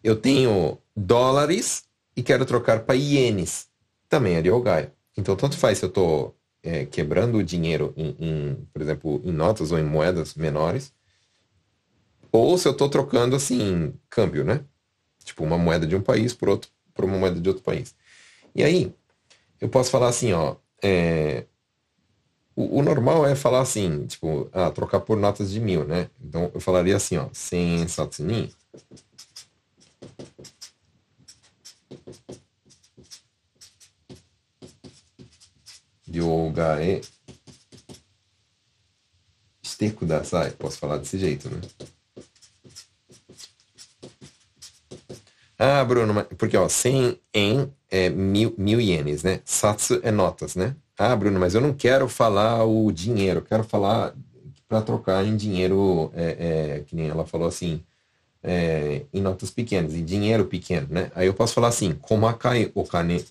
[0.03, 1.85] Eu tenho dólares
[2.17, 3.69] e quero trocar para ienes.
[4.09, 4.91] Também é Ryogai.
[5.17, 9.33] Então, tanto faz se eu estou é, quebrando o dinheiro em, em, por exemplo, em
[9.33, 10.93] notas ou em moedas menores,
[12.31, 14.65] ou se eu estou trocando assim, câmbio, né?
[15.23, 17.95] Tipo, uma moeda de um país por, outro, por uma moeda de outro país.
[18.55, 18.93] E aí,
[19.61, 20.57] eu posso falar assim, ó.
[20.83, 21.45] É,
[22.57, 26.11] o, o, normal é falar assim, tipo, ah, trocar por notas de mil, né?
[26.21, 27.87] Então eu falaria assim, ó, sem
[28.73, 29.13] satsuni.
[36.13, 37.01] Yogae.
[39.63, 40.51] Shite kudasai.
[40.53, 41.61] Posso falar desse jeito, né?
[45.59, 49.41] Ah, Bruno, porque ó, 100 em é mil, mil ienes, né?
[49.45, 50.75] Satsu é notas, né?
[50.99, 54.13] Ah, Bruno, mas eu não quero falar o dinheiro, quero falar
[54.69, 57.81] para trocar em dinheiro, é, é, que nem ela falou assim,
[58.43, 61.11] é, em notas pequenas, em dinheiro pequeno, né?
[61.15, 63.25] Aí eu posso falar assim, komakai okane.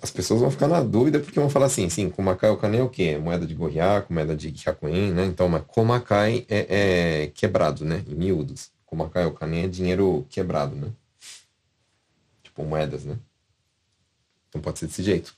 [0.00, 2.88] As pessoas vão ficar na dúvida porque vão falar assim, sim, komakai okane é o
[2.88, 3.18] quê?
[3.18, 5.26] Moeda de gorriaco, moeda de hyakuen, né?
[5.26, 8.04] Então, mas komakai é, é quebrado, né?
[8.06, 8.70] Em miúdos.
[8.86, 10.92] Komakai okane é dinheiro quebrado, né?
[12.42, 13.18] Tipo moedas, né?
[14.48, 15.37] Então pode ser desse jeito.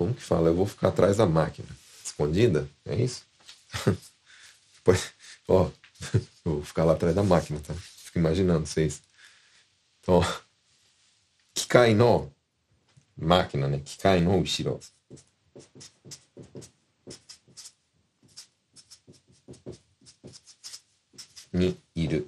[0.00, 0.48] Como que fala?
[0.48, 1.68] Eu vou ficar atrás da máquina.
[2.02, 2.66] Escondida?
[2.86, 3.22] É isso?
[5.46, 5.70] Ó,
[6.42, 7.74] eu vou ficar lá atrás da máquina, tá?
[7.74, 9.02] Fico imaginando vocês.
[10.00, 10.22] Então,
[11.52, 12.32] Kikai no
[13.14, 13.78] máquina, né?
[13.80, 14.80] Kikai no Ushiro.
[21.52, 22.26] Ni iru.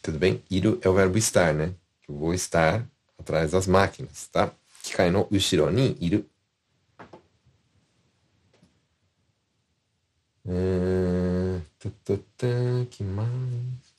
[0.00, 0.40] Tudo bem?
[0.48, 1.74] Iru é o verbo estar, né?
[2.08, 4.54] Eu vou estar atrás das máquinas, tá?
[4.87, 6.27] 機械の後ろにいる。
[10.45, 13.93] えー、たたたきます。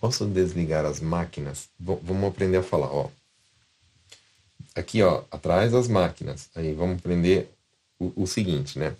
[0.00, 1.68] Posso desligar as máquinas?
[1.78, 3.10] V vamos aprender a falar, ó.
[4.74, 6.48] Aqui, ó, atrás das máquinas.
[6.54, 7.50] Aí vamos aprender
[7.98, 8.96] o, o seguinte, né?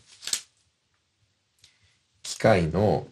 [2.22, 3.08] Kikai no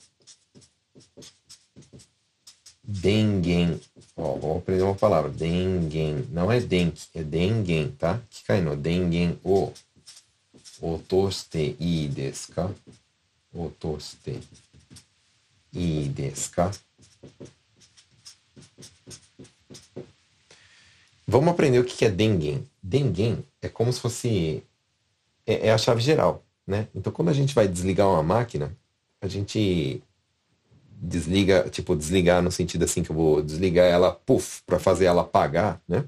[2.84, 3.80] Dengen.
[4.18, 5.30] Ó, vamos aprender uma palavra.
[5.30, 6.28] Dengen.
[6.32, 8.22] Não é denki, é dengen, tá?
[8.30, 9.72] Kikai no dengen o
[10.82, 12.70] otoste ii desu ka?
[13.54, 14.42] Otoste
[15.74, 16.72] ii desu ka?
[21.26, 22.68] Vamos aprender o que é dengen.
[22.82, 24.62] Dengen é como se fosse...
[25.46, 26.88] É, é a chave geral, né?
[26.94, 28.76] Então, quando a gente vai desligar uma máquina,
[29.22, 30.02] a gente
[31.04, 35.22] desliga, tipo, desligar no sentido assim que eu vou desligar ela, puff, para fazer ela
[35.24, 36.06] apagar, né?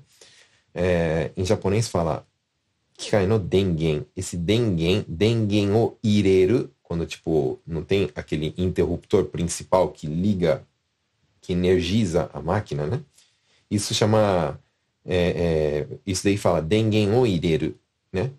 [0.74, 2.26] É, em japonês fala
[2.98, 4.06] Kikai no dengen.
[4.16, 10.66] Esse dengen, dengen o ireru, quando tipo não tem aquele interruptor principal que liga,
[11.42, 13.02] que energiza a máquina, né?
[13.70, 14.60] Isso chama,
[15.06, 17.76] é, é, isso daí fala dengen o ireru,
[18.14, 18.32] né?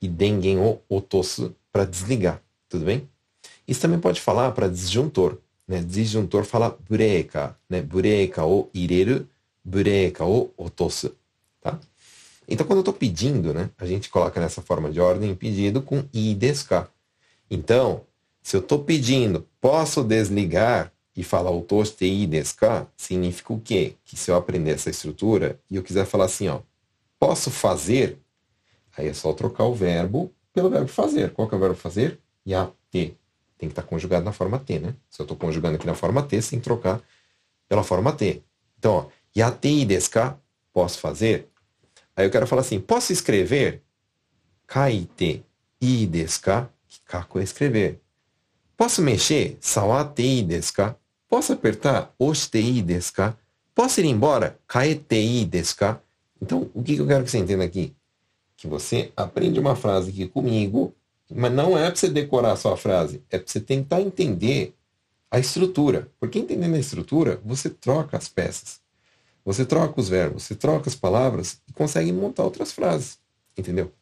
[0.00, 3.06] E dengen o otosu para desligar, tudo bem?
[3.68, 5.38] Isso também pode falar para disjuntor.
[5.70, 5.80] Né?
[5.82, 7.80] Disjuntor fala bureika, né?
[7.80, 9.24] Bureika o ireru,
[9.64, 11.14] bureika o otosu,
[11.60, 11.78] tá?
[12.48, 13.70] Então, quando eu estou pedindo, né?
[13.78, 16.90] A gente coloca nessa forma de ordem pedido com i deska.
[17.48, 18.00] Então,
[18.42, 23.94] se eu estou pedindo, posso desligar e falar o toste i deska, significa o quê?
[24.04, 26.62] Que se eu aprender essa estrutura e eu quiser falar assim, ó,
[27.16, 28.18] posso fazer,
[28.96, 31.30] aí é só trocar o verbo pelo verbo fazer.
[31.30, 32.18] Qual que é o verbo fazer?
[32.44, 33.19] Yate
[33.60, 34.94] tem que estar conjugado na forma T, né?
[35.10, 36.98] Se eu estou conjugando aqui na forma T, sem trocar
[37.68, 38.42] pela forma T.
[38.78, 39.06] Então, ó,
[39.36, 40.38] yatei desu ka?
[40.72, 41.46] Posso fazer?
[42.16, 43.82] Aí eu quero falar assim, posso escrever?
[44.66, 45.44] Kaite
[45.78, 46.70] i desu ka?
[47.04, 48.00] Kaku é escrever.
[48.78, 49.58] Posso mexer?
[49.60, 50.96] Sawatei desu ka?
[51.28, 52.14] Posso apertar?
[52.18, 53.36] Oshitei desu ka?
[53.74, 54.58] Posso ir embora?
[54.66, 56.00] Kaetei desu ka?
[56.40, 57.94] Então, o que eu quero que você entenda aqui?
[58.56, 60.94] Que você aprende uma frase aqui comigo
[61.30, 64.74] mas não é para você decorar só a frase, é para você tentar entender
[65.30, 66.10] a estrutura.
[66.18, 68.80] Porque entendendo a estrutura, você troca as peças.
[69.44, 73.18] Você troca os verbos, você troca as palavras e consegue montar outras frases.
[73.56, 73.92] Entendeu?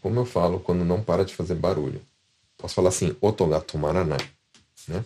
[0.00, 2.00] Como eu falo quando não para de fazer barulho.
[2.60, 4.30] Posso falar assim, oto ga tomaranai.
[4.86, 5.02] Né?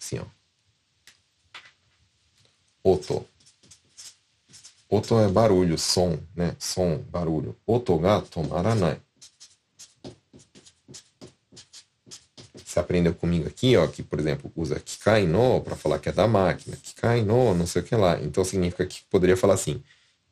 [0.00, 0.24] Assim, ó.
[2.82, 3.26] Oto.
[4.88, 6.56] Oto é barulho, som, né?
[6.58, 7.56] Som, barulho.
[7.66, 9.00] Oto ga tomaranai.
[12.64, 16.12] Você aprendeu comigo aqui, ó, que, por exemplo, usa kikai no para falar que é
[16.12, 16.76] da máquina.
[16.76, 18.20] Kikai no, não sei o que lá.
[18.20, 19.82] Então significa que poderia falar assim,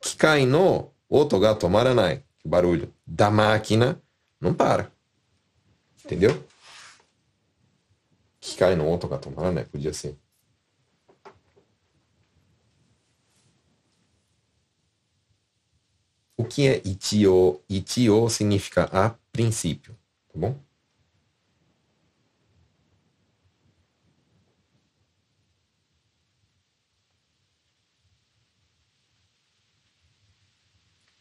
[0.01, 2.23] kikai no oto ga tomaranai.
[2.39, 4.01] Que barulho da máquina
[4.41, 4.94] não para
[6.05, 6.45] entendeu?
[8.45, 9.95] 機械の音が止まらない、podia né?
[9.95, 10.15] ser.
[16.37, 17.63] O que é itio?
[17.71, 19.97] Itio significa a princípio,
[20.31, 20.61] tá bom?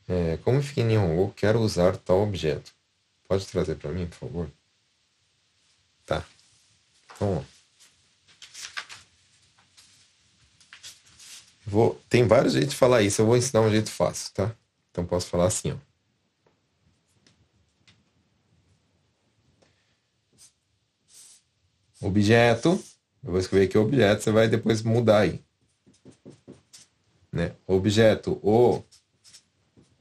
[0.07, 2.73] É, como fica em Nihongo, quero usar tal objeto.
[3.27, 4.62] Pode trazer para mim, por favor?
[7.19, 7.25] Tá.
[7.25, 7.45] Então,
[11.65, 14.53] Vou, tem vários jeitos de falar isso, eu vou ensinar um jeito fácil, tá?
[14.91, 15.77] Então posso falar assim, ó.
[22.05, 22.83] Objeto,
[23.23, 25.39] eu vou escrever aqui objeto, você vai depois mudar aí.
[27.31, 27.55] Né?
[27.65, 28.83] Objeto, o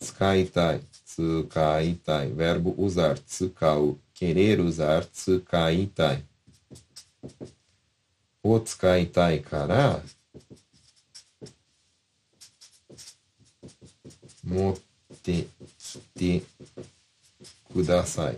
[0.01, 6.25] skaitai, tsukaitai, verbo usar, tsukau, querer usar, tsukaitai.
[8.44, 10.02] O tsukaitai kara
[14.48, 14.78] 持っ
[15.22, 15.46] て
[15.78, 16.44] きて
[17.74, 18.38] ください.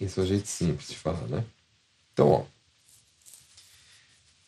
[0.00, 1.44] Esse é o jeito simples de falar, né?
[2.12, 2.44] Então, ó.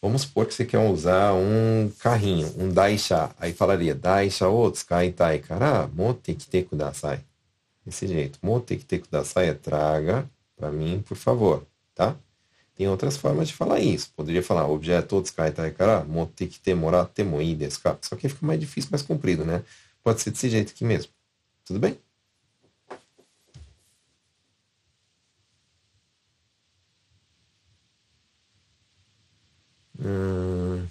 [0.03, 3.30] Vamos supor que você quer usar um carrinho, um daisha.
[3.39, 7.20] Aí falaria, daisha o tsukaitai kara motte kite kudasai.
[7.87, 8.39] Desse jeito.
[8.43, 12.16] Motte kite kudasai é traga para mim, por favor, tá?
[12.80, 14.09] Tem outras formas de falar isso.
[14.15, 17.97] Poderia falar objeto o tsukaitai kara motte kite moratte mo ii desu ka?
[18.01, 19.63] Só que fica mais difícil, mais comprido, né?
[20.01, 21.11] Pode ser desse jeito aqui mesmo.
[21.65, 21.99] Tudo bem?
[29.99, 30.88] Hum...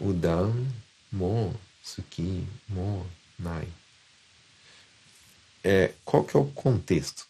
[0.00, 0.54] Udan
[1.10, 1.52] mo
[1.82, 3.04] suki mo
[3.38, 3.66] nai
[5.64, 7.26] é, qual que é o contexto?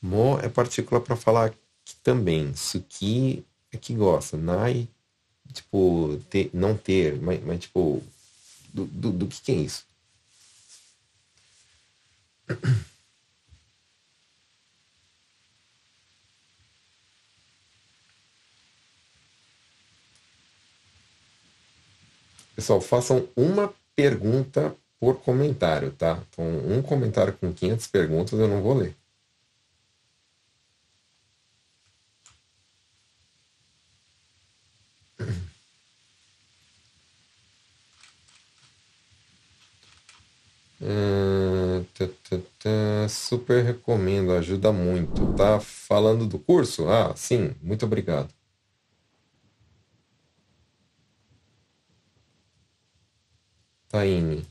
[0.00, 1.50] Mo é partícula para falar
[1.84, 2.54] que também.
[2.54, 4.36] Suki é que gosta.
[4.36, 4.88] Nai,
[5.52, 8.02] tipo, ter, não ter, mas, mas tipo,
[8.72, 9.84] do, do, do que, que é isso?
[22.54, 26.22] Pessoal, façam uma pergunta por comentário, tá?
[26.30, 28.96] Então, um comentário com 500 perguntas eu não vou ler.
[40.82, 41.84] Uh,
[43.08, 45.34] super recomendo, ajuda muito.
[45.34, 46.88] Tá falando do curso?
[46.88, 48.32] Ah, sim, muito obrigado.
[53.88, 54.46] Taine.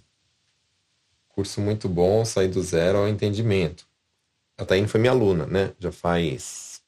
[1.39, 3.87] Curso muito bom, saí do zero ao entendimento.
[4.57, 5.71] A Taine foi minha aluna, né?
[5.79, 6.81] Já faz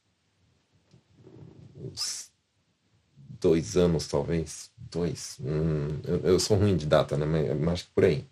[1.74, 2.30] uns
[3.40, 4.70] dois anos, talvez.
[4.76, 5.38] Dois.
[5.40, 7.54] Hum, eu, eu, sou ruim de data, né?
[7.54, 8.26] Mas que por aí.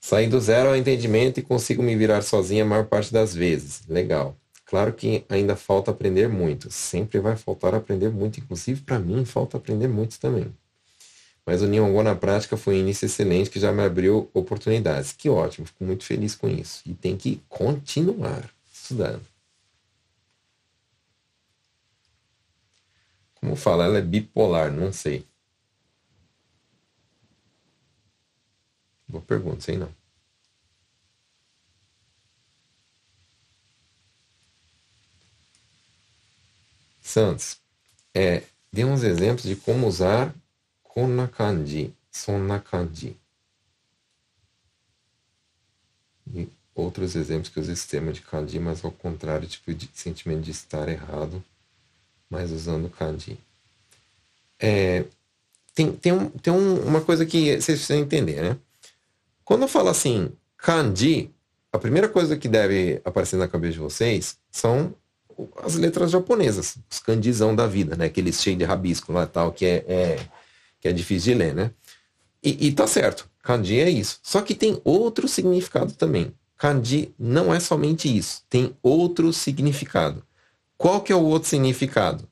[0.00, 3.86] Saí do zero ao entendimento e consigo me virar sozinha a maior parte das vezes.
[3.86, 4.34] Legal.
[4.64, 6.70] Claro que ainda falta aprender muito.
[6.70, 8.40] Sempre vai faltar aprender muito.
[8.40, 10.50] Inclusive, para mim, falta aprender muito também.
[11.46, 15.12] Mas o Nihongo na prática foi um início excelente que já me abriu oportunidades.
[15.12, 16.82] Que ótimo, fico muito feliz com isso.
[16.86, 19.22] E tem que continuar estudando.
[23.34, 25.26] Como fala, ela é bipolar, não sei.
[29.06, 29.94] Boa pergunta, sei não.
[37.02, 37.58] Santos,
[38.14, 38.42] é,
[38.72, 40.34] dê uns exemplos de como usar
[40.93, 43.15] こんな感じ、そんな感じ。
[46.33, 50.51] E outros exemplos que usam esse termo de kanji, mas ao contrário, tipo de sentimento de
[50.51, 51.43] estar errado,
[52.29, 53.37] mas usando kanji.
[54.59, 55.05] É,
[55.73, 58.57] tem tem, um, tem um, uma coisa que vocês precisam entender, né?
[59.43, 61.31] Quando eu falo assim, kanji,
[61.71, 64.93] a primeira coisa que deve aparecer na cabeça de vocês são
[65.63, 68.05] as letras japonesas, os kanjizão da vida, né?
[68.05, 70.19] Aqueles cheios de rabisco lá e tal, que é, é
[70.84, 71.70] que é difícil de ler, né?
[72.42, 74.20] E, e tá certo, kanji é isso.
[74.22, 76.34] Só que tem outro significado também.
[76.58, 80.22] Kanji não é somente isso, tem outro significado.
[80.76, 82.28] Qual que é o outro significado?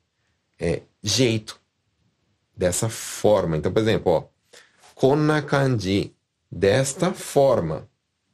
[0.61, 1.59] É jeito.
[2.55, 3.57] Dessa forma.
[3.57, 4.25] Então, por exemplo, ó,
[4.95, 6.15] konna kanji,
[6.51, 7.89] desta forma,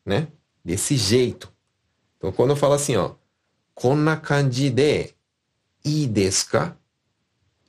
[0.04, 0.26] né?
[0.64, 1.52] Desse jeito.
[2.16, 3.14] Então, quando eu falo assim, ó,
[3.72, 5.14] konna kanji de,
[5.84, 6.76] i desu ka?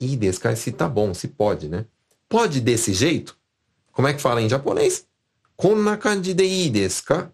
[0.00, 1.86] I desu ka se tá bom, se pode, né?
[2.30, 3.36] Pode desse jeito?
[3.90, 5.04] Como é que fala em japonês?
[5.56, 7.32] Konna kanji de ii desu ka?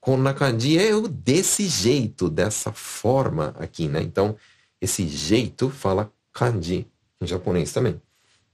[0.00, 4.00] Konna kanji é o desse jeito, dessa forma aqui, né?
[4.00, 4.34] Então,
[4.80, 6.86] esse jeito fala kanji
[7.20, 8.00] em japonês também.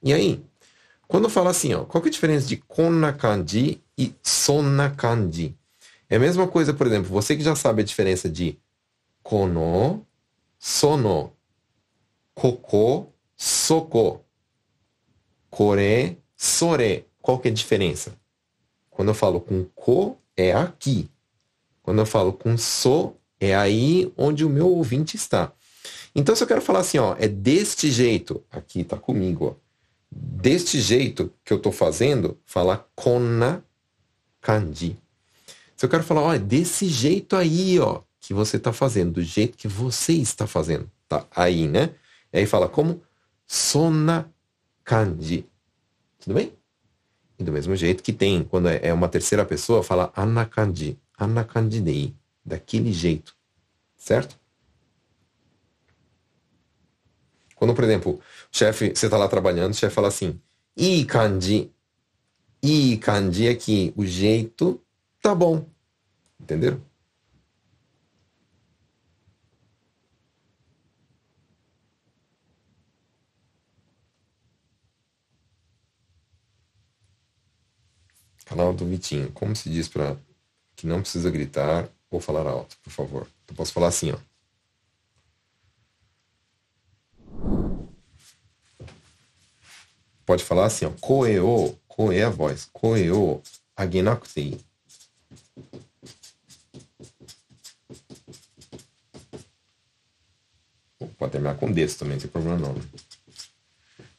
[0.03, 0.45] E aí,
[1.07, 5.57] quando fala assim, ó, qual que é a diferença de konna kanji e sonna kanji?
[6.11, 8.59] É a mesma coisa, por exemplo, você que já sabe a diferença de
[9.23, 10.05] kono,
[10.59, 11.33] sono,
[12.35, 14.24] koko, soko,
[15.55, 17.07] kore, sore.
[17.23, 18.19] Qual que é a diferença?
[18.91, 21.09] Quando eu falo com ko, é aqui.
[21.81, 25.53] Quando eu falo com so, é aí onde o meu ouvinte está.
[26.13, 29.55] Então, se eu quero falar assim, ó, é deste jeito, aqui tá comigo, ó,
[30.11, 33.65] deste jeito que eu tô fazendo, falar kona
[34.41, 34.97] kanji.
[35.77, 39.23] Se eu quero falar, ó, é desse jeito aí, ó, que você tá fazendo, do
[39.23, 41.91] jeito que você está fazendo, tá aí, né?
[42.33, 43.01] E aí fala como
[43.47, 44.34] sona
[44.85, 45.49] kanji.
[46.21, 46.53] Tudo bem?
[47.39, 52.15] E do mesmo jeito que tem, quando é, é uma terceira pessoa, fala anakanji, anakandidei,
[52.45, 53.35] daquele jeito,
[53.97, 54.39] certo?
[57.57, 58.21] Quando, por exemplo, o
[58.53, 60.39] chefe, você está lá trabalhando, o chefe fala assim,
[60.77, 61.73] i kanji,
[62.63, 64.81] i kanji é que o jeito
[65.21, 65.67] tá bom,
[66.41, 66.81] entenderam?
[78.55, 79.33] Canal do Vitinho.
[79.33, 80.17] Como se diz para
[80.77, 83.27] que não precisa gritar ou falar alto, por favor?
[83.49, 84.19] Eu posso falar assim, ó.
[90.25, 90.91] Pode falar assim, ó.
[91.01, 92.69] Koe é a voz.
[92.73, 93.43] Koe o
[93.77, 94.61] agenakutei.
[101.19, 102.73] Pode terminar com desse também, não tem problema não.
[102.73, 102.83] Né?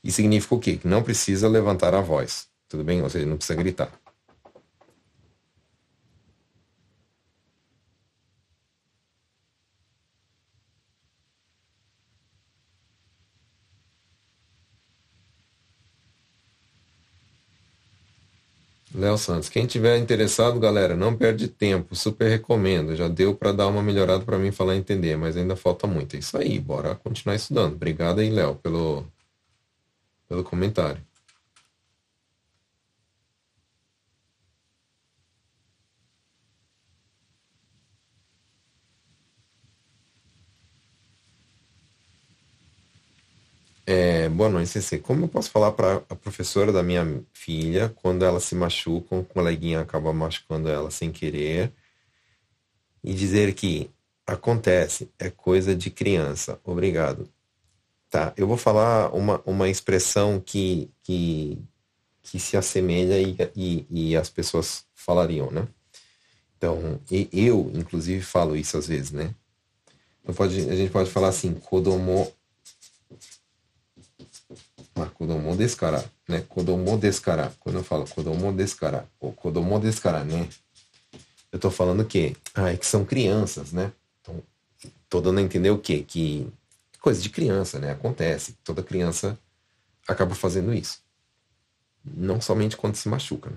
[0.04, 0.76] E significa o quê?
[0.76, 2.50] Que não precisa levantar a voz.
[2.68, 3.02] Tudo bem?
[3.02, 4.05] Ou seja, não precisa gritar.
[18.96, 22.96] Léo Santos, quem tiver interessado, galera, não perde tempo, super recomendo.
[22.96, 26.16] Já deu para dar uma melhorada para mim falar e entender, mas ainda falta muito.
[26.16, 27.74] É isso aí, bora continuar estudando.
[27.74, 29.06] Obrigado aí, Léo, pelo,
[30.30, 31.02] pelo comentário.
[43.88, 44.98] É, boa noite, CC.
[44.98, 49.24] Como eu posso falar para a professora da minha filha quando ela se machuca, um
[49.24, 51.72] coleguinha acaba machucando ela sem querer,
[53.04, 53.92] e dizer que
[54.26, 56.60] acontece, é coisa de criança.
[56.64, 57.30] Obrigado.
[58.10, 61.60] Tá, eu vou falar uma, uma expressão que, que,
[62.24, 65.68] que se assemelha e, e, e as pessoas falariam, né?
[66.58, 67.00] Então,
[67.32, 69.36] eu, inclusive, falo isso às vezes, né?
[70.24, 72.32] Então, pode, a gente pode falar assim, kodomo
[74.95, 80.49] まあ、子供ですから、ね、子供ですから、quando eu falo 子供ですから、ou 子供ですからね,
[81.53, 83.93] eu tô falando que, ah, é que são crianças, né?
[84.21, 84.43] Então,
[85.09, 86.05] tô dando a entender o quê?
[86.07, 86.47] Que
[87.01, 87.91] coisa de criança, né?
[87.91, 88.57] Acontece.
[88.63, 89.39] Toda criança
[90.07, 91.03] acaba fazendo isso.
[92.05, 93.57] Não somente quando se machuca, né?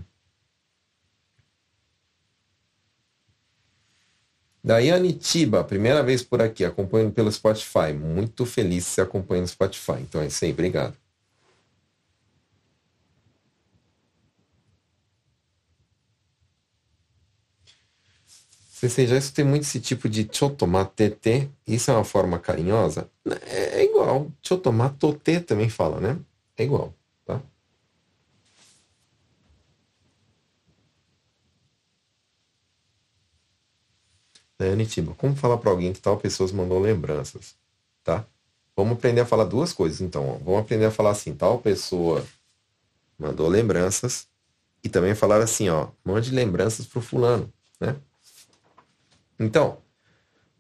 [4.64, 7.92] Daiane Tiba, primeira vez por aqui, acompanhando pelo Spotify.
[7.94, 10.00] Muito feliz se acompanha no Spotify.
[10.00, 10.96] Então é isso aí, obrigado.
[18.81, 21.51] Você já escutei muito esse tipo de chotomatete.
[21.67, 23.11] Isso é uma forma carinhosa?
[23.47, 24.31] É, é igual.
[24.41, 26.17] Chotomatote também fala, né?
[26.57, 27.43] É igual, tá?
[34.57, 37.57] Daiane Tiba, como falar para alguém que tal pessoa mandou lembranças,
[38.05, 38.25] tá?
[38.77, 40.29] Vamos aprender a falar duas coisas, então.
[40.29, 40.39] Ó.
[40.39, 42.25] Vamos aprender a falar assim, tal pessoa
[43.19, 44.29] mandou lembranças
[44.85, 47.97] e também falar assim, ó, mande lembranças pro fulano, né?
[49.39, 49.79] Então,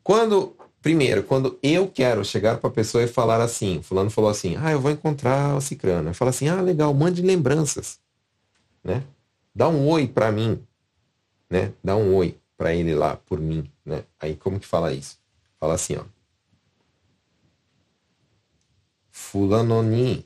[0.03, 4.57] quando primeiro, quando eu quero chegar para a pessoa e falar assim, fulano falou assim,
[4.57, 6.11] ah, eu vou encontrar o Cicrano.
[6.11, 8.01] Eu falo assim, ah, legal, mande lembranças,
[8.83, 9.05] né?
[9.55, 10.63] Dá um oi para mim,
[11.51, 11.73] né?
[11.83, 14.05] Dá um oi para ele lá por mim, né?
[14.19, 15.19] Aí como que fala isso?
[15.59, 16.05] Fala assim, ó.
[19.11, 20.25] Fulano ni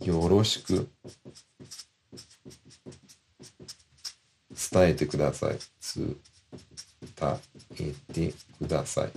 [0.00, 0.86] yoroshiku
[4.69, 5.59] 伝えてください。
[5.95, 7.39] 伝
[7.79, 9.11] えてください。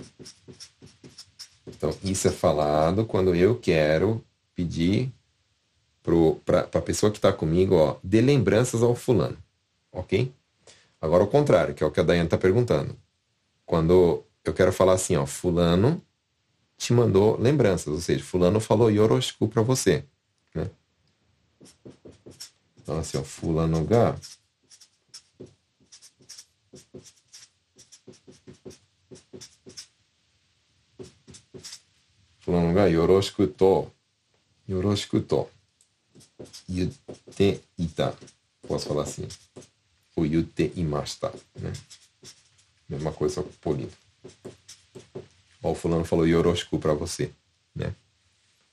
[1.67, 4.23] Então, isso é falado quando eu quero
[4.55, 5.11] pedir
[6.45, 9.37] para a pessoa que está comigo, ó, dê lembranças ao fulano.
[9.91, 10.31] Ok?
[11.01, 12.97] Agora o contrário, que é o que a Dayane está perguntando.
[13.65, 16.01] Quando eu quero falar assim, ó, fulano
[16.77, 20.03] te mandou lembranças, ou seja, fulano falou yoroshiku para você.
[20.55, 20.69] Né?
[22.81, 24.15] Então assim, ó, fulano ga
[32.47, 33.91] がよろしくと、
[34.67, 35.49] よろしくと
[36.67, 36.91] 言っ
[37.35, 38.13] ていた。
[38.67, 39.27] Posso falar assim.
[40.15, 41.31] Ou 言っていました。
[41.59, 41.73] Né?
[42.87, 43.91] Mesma coisa só com polido.
[45.63, 47.31] Ó, o fulano falou yoroshiku para você.
[47.75, 47.93] Né?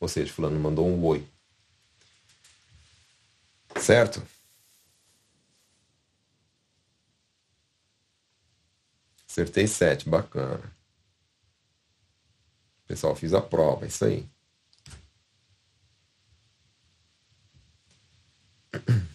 [0.00, 1.24] Ou seja, fulano mandou um oi.
[3.76, 4.22] Certo?
[9.28, 10.72] Acertei sete, bacana.
[12.91, 14.27] Pessoal, fiz a prova, isso aí.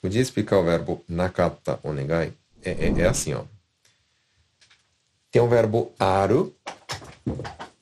[0.00, 2.32] Podia explicar o verbo nakata onegai?
[2.62, 3.44] É, é, é assim, ó.
[5.30, 6.56] Tem o verbo aru,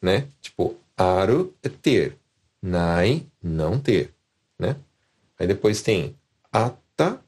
[0.03, 0.27] né?
[0.41, 2.19] Tipo, aru é ter.
[2.61, 4.13] Nai, não ter,
[4.59, 4.75] né?
[5.39, 6.17] Aí depois tem
[6.51, 7.23] ata,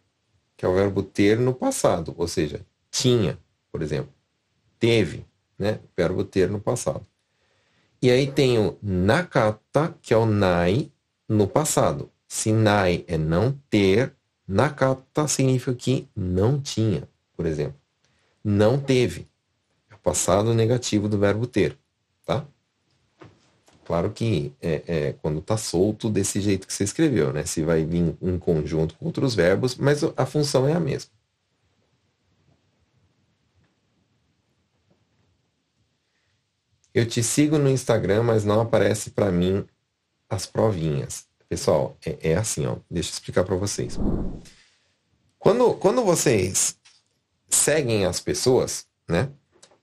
[0.56, 3.38] que é o verbo ter no passado, ou seja, tinha,
[3.70, 4.12] por exemplo.
[4.80, 5.24] Teve,
[5.56, 5.78] né?
[5.96, 7.06] Verbo ter no passado.
[8.02, 10.90] E aí tem o nakata, que é o nai
[11.28, 12.10] no passado.
[12.26, 14.12] Se nai é não ter,
[14.46, 17.76] nakata significa que não tinha, por exemplo.
[18.42, 19.28] Não teve.
[19.88, 21.78] É o passado negativo do verbo ter,
[22.26, 22.44] tá?
[23.84, 27.44] Claro que é, é quando está solto desse jeito que você escreveu, né?
[27.44, 31.10] Se vai vir em conjunto com outros verbos, mas a função é a mesma.
[36.94, 39.64] Eu te sigo no Instagram, mas não aparece para mim
[40.28, 41.26] as provinhas.
[41.48, 42.76] Pessoal, é, é assim, ó.
[42.90, 43.98] Deixa eu explicar para vocês.
[45.38, 46.76] Quando, quando vocês
[47.48, 49.28] seguem as pessoas, né?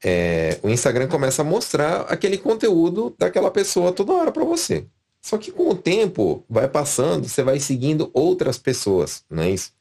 [0.01, 4.85] É, o Instagram começa a mostrar aquele conteúdo daquela pessoa toda hora para você.
[5.21, 9.73] Só que com o tempo vai passando, você vai seguindo outras pessoas, não é isso?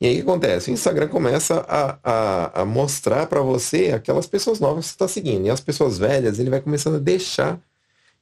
[0.00, 0.70] E aí o que acontece?
[0.70, 5.08] O Instagram começa a, a, a mostrar para você aquelas pessoas novas que você está
[5.08, 5.46] seguindo.
[5.46, 7.60] E as pessoas velhas, ele vai começando a deixar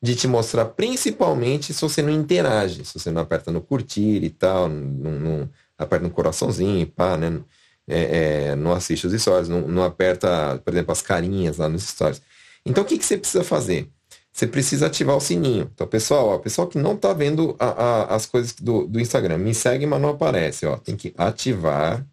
[0.00, 4.30] de te mostrar, principalmente se você não interage, se você não aperta no curtir e
[4.30, 7.40] tal, não, não aperta no coraçãozinho pá, né?
[7.88, 11.84] É, é, não assiste os stories, não, não, aperta, por exemplo, as carinhas lá nos
[11.84, 12.20] stories.
[12.64, 13.88] Então o que, que você precisa fazer?
[14.36, 15.70] Você precisa ativar o sininho.
[15.74, 19.38] Então, pessoal, ó, pessoal que não está vendo a, a, as coisas do, do Instagram,
[19.38, 20.66] me segue, mas não aparece.
[20.66, 22.04] Ó, tem que ativar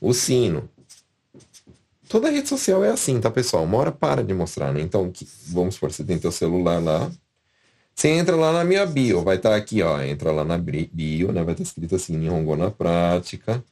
[0.00, 0.68] o sino.
[2.08, 3.62] Toda rede social é assim, tá, pessoal?
[3.62, 4.80] Uma hora para de mostrar, né?
[4.80, 7.08] Então, que, vamos supor, você tem teu celular lá.
[7.94, 10.02] Você entra lá na minha bio, vai estar tá aqui, ó.
[10.02, 11.44] Entra lá na bio, né?
[11.44, 13.62] Vai estar tá escrito assim, Nihongo na prática.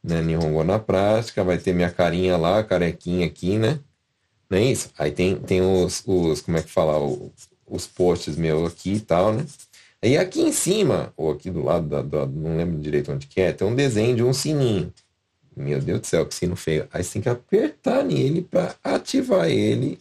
[0.00, 0.22] Né?
[0.22, 3.80] Nihongo na prática, vai ter minha carinha lá, carequinha aqui, né?
[4.50, 4.90] Não é isso?
[4.98, 7.30] Aí tem, tem os, os, como é que fala, os,
[7.66, 9.46] os posts meus aqui e tal, né?
[10.02, 13.40] Aí aqui em cima, ou aqui do lado, da, da, não lembro direito onde que
[13.40, 14.92] é, tem um desenho de um sininho.
[15.54, 16.88] Meu Deus do céu, que sino feio.
[16.92, 19.98] Aí você tem que apertar nele para ativar ele.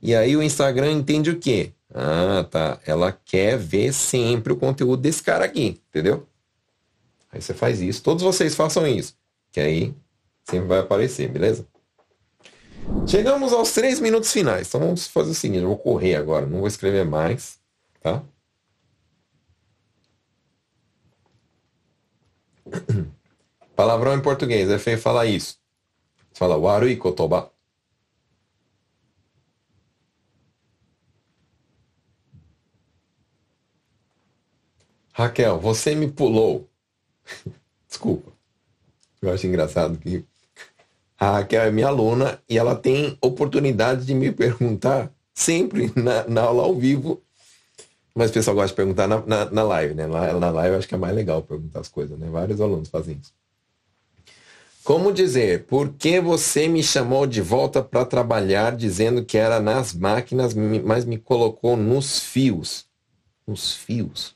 [0.00, 1.72] E aí o Instagram entende o quê?
[1.92, 2.78] Ah, tá.
[2.86, 6.26] Ela quer ver sempre o conteúdo desse cara aqui, entendeu?
[7.32, 8.02] Aí você faz isso.
[8.02, 9.14] Todos vocês façam isso.
[9.50, 9.94] Que aí
[10.44, 11.66] sempre vai aparecer, beleza?
[13.06, 14.68] Chegamos aos três minutos finais.
[14.68, 17.58] Então vamos fazer o seguinte: eu vou correr agora, não vou escrever mais,
[18.00, 18.22] tá?
[23.76, 25.58] Palavrão em português, é feio falar isso.
[26.34, 27.52] Fala warui kotoba.
[35.12, 36.68] Raquel, você me pulou.
[37.88, 38.32] Desculpa.
[39.20, 40.24] Eu acho engraçado que
[41.22, 46.42] a Raquel é minha aluna e ela tem oportunidade de me perguntar sempre na, na
[46.42, 47.22] aula ao vivo.
[48.12, 50.08] Mas o pessoal gosta de perguntar na, na, na live, né?
[50.08, 52.28] Na, na live eu acho que é mais legal perguntar as coisas, né?
[52.28, 53.32] Vários alunos fazem isso.
[54.82, 59.94] Como dizer, por que você me chamou de volta para trabalhar dizendo que era nas
[59.94, 62.86] máquinas, mas me colocou nos fios?
[63.46, 64.34] Nos fios?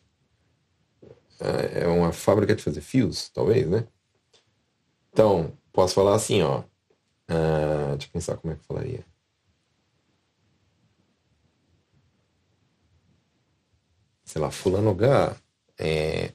[1.41, 3.89] É, é uma fábrica de fazer fios, talvez, né?
[5.12, 6.62] Então, posso falar assim, ó.
[7.28, 9.04] Uh, deixa eu pensar como é que eu falaria.
[14.24, 15.36] Sei lá, fulano H
[15.78, 16.32] é,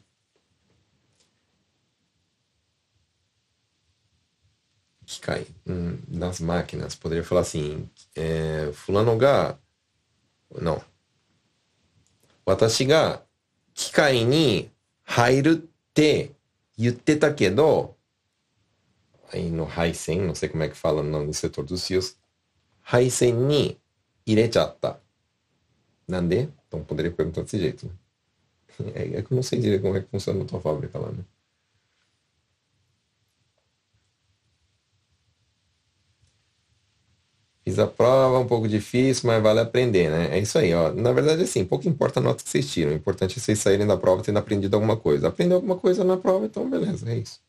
[5.05, 6.95] que cai hum, nas máquinas.
[6.95, 9.57] Poderia falar assim, é, fulano H
[10.59, 10.81] não.
[12.45, 13.21] Watashi ga
[13.73, 14.71] kikai ni
[15.05, 16.31] hairu te
[16.77, 17.95] yutte kedo
[19.33, 22.15] aí no Haisen, não sei como é que fala no setor dos fios,
[22.83, 23.77] Haisen ni
[24.25, 25.01] irechatta.
[26.07, 26.49] Nande?
[26.67, 27.85] Então poderia perguntar desse jeito.
[27.87, 27.93] Né?
[28.95, 31.11] É, é, que eu não sei direito como é que funciona a tua fábrica lá,
[31.11, 31.23] né?
[37.63, 40.35] Fiz a prova, um pouco difícil, mas vale aprender, né?
[40.35, 40.91] É isso aí, ó.
[40.91, 42.91] Na verdade, assim, pouco importa a nota que vocês tiram.
[42.91, 45.27] O importante é vocês saírem da prova tendo aprendido alguma coisa.
[45.27, 47.39] Aprendeu alguma coisa na prova, então beleza, é isso.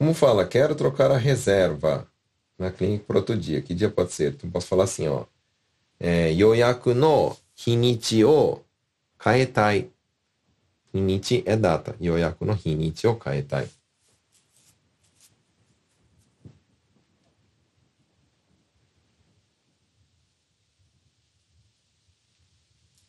[0.00, 2.10] Como fala, quero trocar a reserva
[2.58, 3.60] na clínica por outro dia.
[3.60, 4.32] Que dia pode ser?
[4.32, 5.26] Então posso falar assim, ó.
[5.98, 7.36] É, yoyaku no
[7.66, 8.62] hinichi o
[9.18, 9.90] kaetai.
[10.94, 11.94] Hinichi é data.
[12.00, 13.68] Yoyaku no hinichi o kaetai.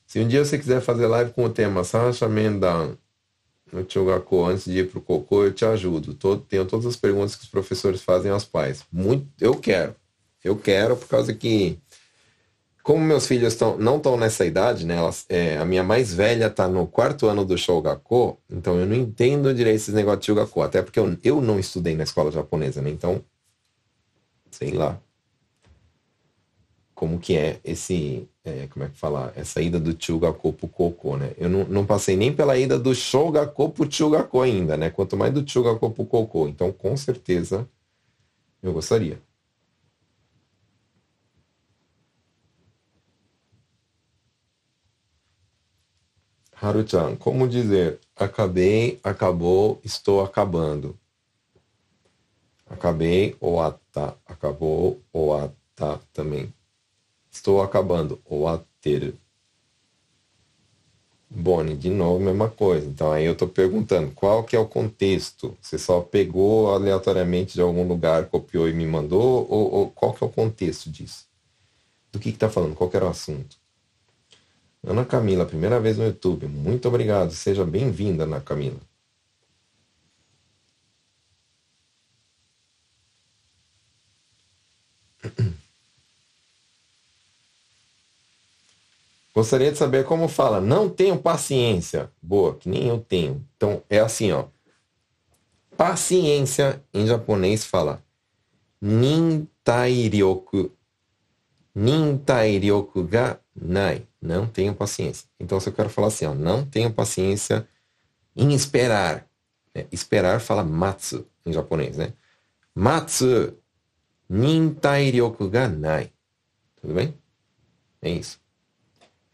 [0.05, 2.97] Se um dia você quiser fazer live com o tema Sasha Mendan
[3.71, 6.13] no Chogaku antes de ir pro Cocô, eu te ajudo.
[6.13, 8.83] Todo, tenho todas as perguntas que os professores fazem aos pais.
[8.91, 9.95] Muito, eu quero.
[10.43, 11.77] Eu quero por causa que
[12.83, 14.95] como meus filhos tão, não estão nessa idade, né?
[14.97, 18.95] Elas, é, a minha mais velha está no quarto ano do Shogaku, então eu não
[18.95, 22.81] entendo direito esses negócios de Shogaku, até porque eu, eu não estudei na escola japonesa,
[22.81, 22.89] né?
[22.89, 23.23] Então,
[24.49, 24.99] sei lá
[27.01, 31.17] como que é esse, é, como é que fala, essa ida do Chugaku pro Koko,
[31.17, 31.33] né?
[31.37, 34.89] Eu não, não passei nem pela ida do Shogaku pro Chugaku ainda, né?
[34.89, 36.47] Quanto mais do Chugaku pro Koko.
[36.47, 37.69] Então, com certeza,
[38.63, 39.21] eu gostaria.
[46.61, 50.97] Haru-chan, como dizer acabei, acabou, estou acabando?
[52.67, 56.53] Acabei ou ata, acabou ou ata também.
[57.31, 58.21] Estou acabando.
[58.25, 59.15] Ou a ter.
[61.29, 62.85] Bonnie, de novo, mesma coisa.
[62.85, 65.57] Então aí eu estou perguntando, qual que é o contexto?
[65.61, 69.47] Você só pegou aleatoriamente de algum lugar, copiou e me mandou?
[69.49, 71.25] Ou, ou qual que é o contexto disso?
[72.11, 72.75] Do que está falando?
[72.75, 73.55] Qual que era o assunto?
[74.83, 76.47] Ana Camila, primeira vez no YouTube.
[76.47, 77.31] Muito obrigado.
[77.31, 78.79] Seja bem-vinda, Ana Camila.
[89.33, 90.59] Gostaria de saber como fala.
[90.59, 92.11] Não tenho paciência.
[92.21, 93.45] Boa, que nem eu tenho.
[93.55, 94.45] Então é assim, ó.
[95.77, 98.03] Paciência em japonês fala
[98.81, 100.71] nintairyoku.
[101.73, 104.05] Nintairyoku ga nai.
[104.21, 105.27] Não tenho paciência.
[105.39, 107.67] Então se eu quero falar assim, ó, não tenho paciência
[108.35, 109.27] em esperar.
[109.73, 112.13] É, esperar fala matsu em japonês, né?
[112.75, 113.57] Matsu
[114.29, 116.11] nintairyoku ga nai.
[116.81, 117.15] Tudo bem?
[118.01, 118.40] É isso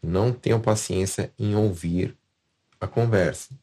[0.02, 2.16] não tenho paciência em ouvir
[2.80, 3.54] a conversa.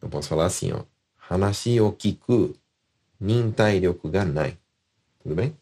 [0.00, 0.84] Eu posso falar assim, ó.
[1.28, 2.54] Hanashi o kiku
[3.20, 4.58] nintai ryoku ga nai.
[5.22, 5.56] Tudo bem?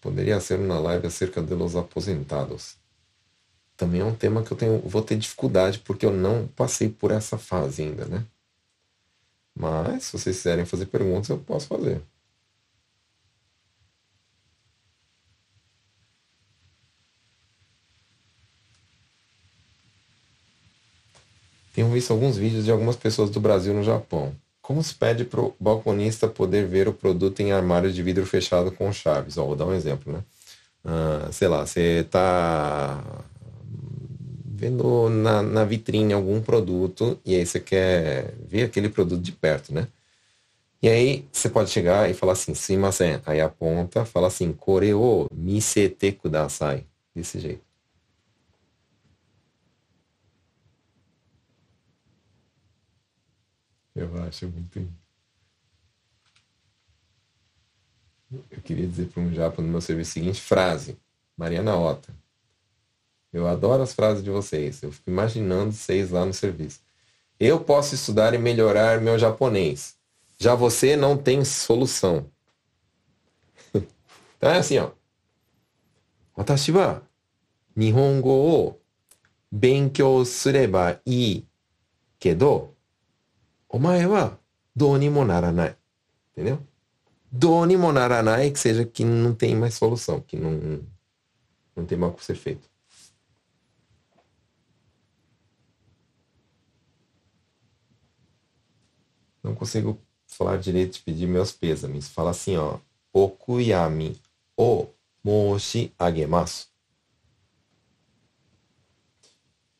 [0.00, 2.76] Poderia ser uma live acerca dos aposentados.
[3.76, 7.10] Também é um tema que eu tenho, vou ter dificuldade porque eu não passei por
[7.10, 8.24] essa fase ainda, né?
[9.58, 12.00] Mas, se vocês quiserem fazer perguntas, eu posso fazer.
[21.74, 24.32] Tenho visto alguns vídeos de algumas pessoas do Brasil no Japão.
[24.62, 28.70] Como se pede para o balconista poder ver o produto em armário de vidro fechado
[28.70, 29.38] com chaves?
[29.38, 30.22] Ó, vou dar um exemplo, né?
[30.84, 33.02] Ah, sei lá, você está
[34.58, 39.72] vendo na, na vitrine algum produto e aí você quer ver aquele produto de perto,
[39.72, 39.86] né?
[40.82, 43.20] E aí você pode chegar e falar assim, simasen.
[43.26, 46.84] Aí aponta, fala assim, kore o misete kudasai.
[47.14, 47.62] Desse jeito.
[53.94, 54.88] Eu acho muito.
[58.50, 60.96] Eu queria dizer para um japa no meu serviço seguinte frase.
[61.36, 62.12] Mariana Ota.
[63.32, 64.82] Eu adoro as frases de vocês.
[64.82, 66.80] Eu fico imaginando vocês lá no serviço.
[67.38, 69.96] Eu posso estudar e melhorar meu japonês.
[70.38, 72.26] Já você não tem solução.
[73.74, 74.90] então é assim, ó.
[76.36, 77.02] Watashi wa
[77.74, 78.80] nihongo o
[79.50, 81.44] benkyou sureba ii
[82.18, 82.74] kedo
[83.68, 84.38] omae wa
[84.74, 85.74] dou ni mo naranai.
[86.32, 86.60] Entendeu?
[87.30, 90.80] Dou ni mo naranai que seja que não tem mais solução, que não,
[91.74, 92.67] não tem mais o que ser feito.
[99.48, 102.06] Não consigo falar direito de pedir meus pêsames.
[102.06, 102.78] Fala assim, ó.
[103.12, 104.20] Okuyami
[104.56, 104.86] o
[105.24, 106.66] moshi agemasu.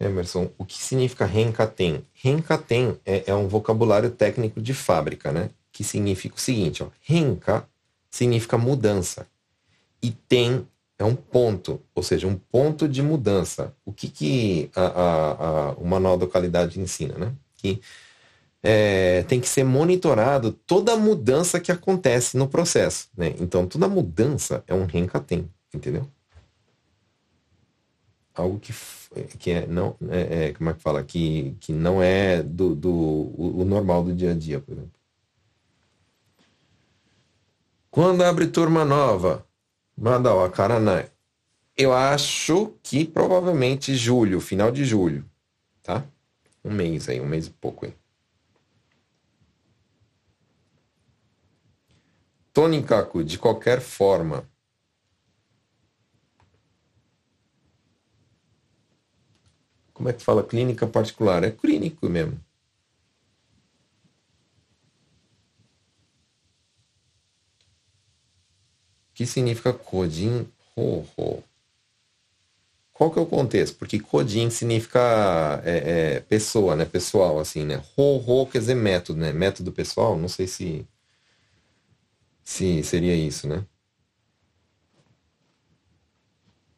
[0.01, 2.05] Emerson, o que significa renkaten?
[2.14, 5.51] Renkaten é, é um vocabulário técnico de fábrica, né?
[5.71, 6.89] Que significa o seguinte, ó.
[7.03, 7.69] Renka
[8.11, 9.27] significa mudança.
[10.01, 10.66] E tem
[10.99, 13.75] é um ponto, ou seja, um ponto de mudança.
[13.85, 17.33] O que, que a, a, a, o manual da qualidade ensina, né?
[17.57, 17.81] Que
[18.63, 23.35] é, tem que ser monitorado toda mudança que acontece no processo, né?
[23.41, 26.07] Então, toda mudança é um reencatem, entendeu?
[28.35, 28.73] Algo que,
[29.39, 31.03] que é, não, é, é, como é que fala?
[31.03, 34.93] Que, que não é do, do o, o normal do dia a dia, por exemplo.
[37.91, 39.45] Quando abre turma nova,
[39.97, 41.11] manda ó, Caranai.
[41.77, 45.25] Eu acho que provavelmente julho, final de julho,
[45.83, 46.05] tá?
[46.65, 47.95] Um mês aí, um mês e pouco aí.
[52.53, 54.49] Tony Kaku, de qualquer forma.
[59.92, 61.42] Como é que fala clínica particular?
[61.44, 62.40] É clínico mesmo.
[69.18, 70.46] que significa Kodin
[70.76, 71.42] Ho-Ho.
[72.92, 73.76] Qual que é o contexto?
[73.76, 76.84] Porque Kodin significa é, é, pessoa, né?
[76.84, 77.82] Pessoal, assim, né?
[77.96, 79.32] Ho-Ho quer dizer método, né?
[79.32, 80.86] Método pessoal, não sei se,
[82.49, 83.62] se seria isso, né?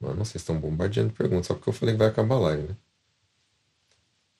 [0.00, 2.76] Mano, vocês estão bombardeando perguntas, só porque eu falei que vai acabar a live, né?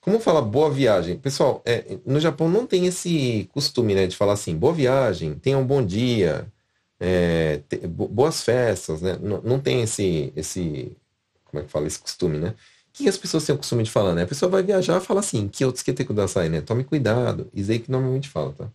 [0.01, 1.17] Como fala boa viagem?
[1.17, 4.09] Pessoal, é, no Japão não tem esse costume, né?
[4.09, 6.51] De falar assim, boa viagem, tenha um bom dia,
[6.99, 9.17] é, te, boas festas, né?
[9.23, 10.97] Não, não tem esse, esse,
[11.45, 12.57] como é que fala, esse costume, né?
[12.89, 14.25] O que as pessoas têm o costume de falar, né?
[14.25, 16.61] A pessoa vai viajar e fala assim, que outros que tem que sair, né?
[16.61, 17.49] Tome cuidado.
[17.55, 18.71] Isso aí que normalmente fala, tá?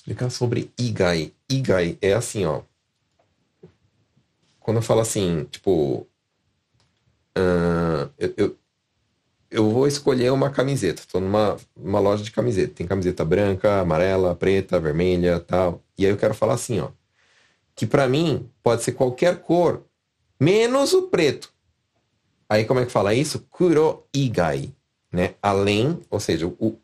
[0.00, 1.30] Explicar sobre Igai.
[1.46, 2.62] Igai é assim, ó.
[4.58, 6.08] Quando eu falo assim, tipo,
[7.36, 8.56] uh, eu, eu,
[9.50, 11.02] eu vou escolher uma camiseta.
[11.02, 12.76] Estou numa uma loja de camiseta.
[12.76, 15.82] Tem camiseta branca, amarela, preta, vermelha, tal.
[15.98, 16.88] E aí eu quero falar assim, ó,
[17.74, 19.84] que para mim pode ser qualquer cor,
[20.40, 21.52] menos o preto.
[22.48, 23.46] Aí como é que fala isso?
[23.50, 24.72] Kuro igai,
[25.12, 25.34] né?
[25.42, 26.78] Além, ou seja, o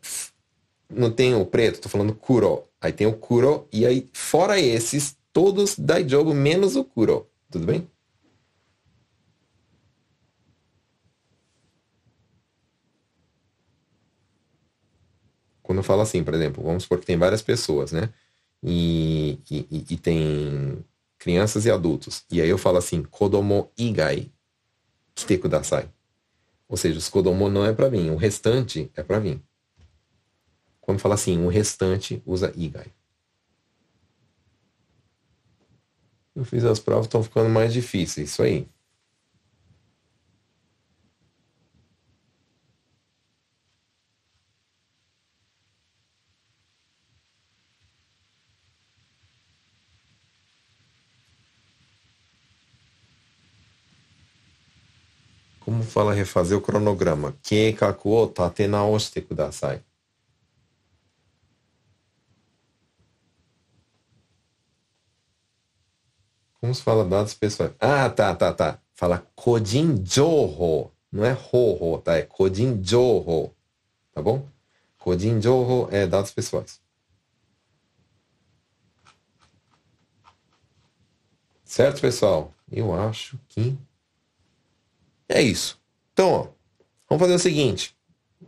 [0.87, 2.66] não tem o preto, tô falando kuro.
[2.79, 5.75] Aí tem o kuro e aí fora esses, todos
[6.07, 7.27] jogo menos o kuro.
[7.49, 7.87] Tudo bem?
[15.67, 18.09] quando eu falo assim, por exemplo, vamos supor que tem várias pessoas, né?
[18.63, 20.83] E, e, e tem
[21.19, 22.23] crianças e adultos.
[22.31, 24.31] E aí eu falo assim, kodomo igai
[25.13, 25.89] kite kudasai.
[26.69, 29.43] Ou seja, os kodomo não é para mim, o restante é para mim.
[30.87, 32.87] Quando fala assim, o restante usa igai.
[36.33, 38.65] Eu fiz as provas, estão ficando mais difíceis, isso aí.
[55.59, 57.35] Como fala refazer o cronograma?
[57.43, 59.83] Keikaku o tate naoshite kudasai.
[66.59, 67.73] Como se fala dados pessoais?
[67.79, 68.79] Ah, tá, tá, tá.
[68.93, 70.91] Fala Kojin Joho.
[71.11, 72.17] Não é ho, tá?
[72.17, 73.53] É Kojin Joho.
[74.13, 74.47] Tá bom?
[74.97, 76.81] Kojin Joho é dados pessoais.
[81.63, 82.53] Certo, pessoal?
[82.71, 83.77] Eu acho que
[85.29, 85.79] é isso.
[86.13, 86.47] Então, ó,
[87.09, 87.95] vamos fazer o seguinte.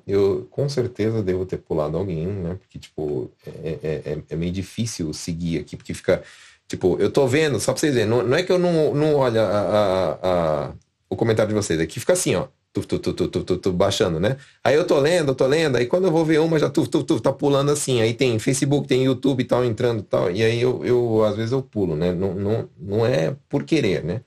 [0.08, 2.56] Eu com certeza devo ter pulado alguém, né?
[2.56, 6.24] Porque, tipo, é, é, é, é meio difícil seguir aqui, porque fica.
[6.70, 9.16] Tipo, eu tô vendo, só pra vocês verem, não, não é que eu não, não
[9.16, 10.72] olho a, a, a,
[11.10, 12.48] o comentário de vocês, aqui fica assim, ó.
[12.72, 14.38] Tu, tu, tu, tu, tu, tu, tu, baixando, né?
[14.64, 16.86] Aí eu tô lendo, eu tô lendo, aí quando eu vou ver uma, já tu,
[16.88, 18.00] tu, tu, tá pulando assim.
[18.00, 20.30] Aí tem Facebook, tem YouTube e tal, entrando e tal.
[20.30, 22.14] E aí eu, eu, às vezes eu pulo, né?
[22.14, 24.22] Não, não, não é por querer, né?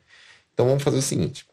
[0.52, 1.46] Então vamos fazer o seguinte.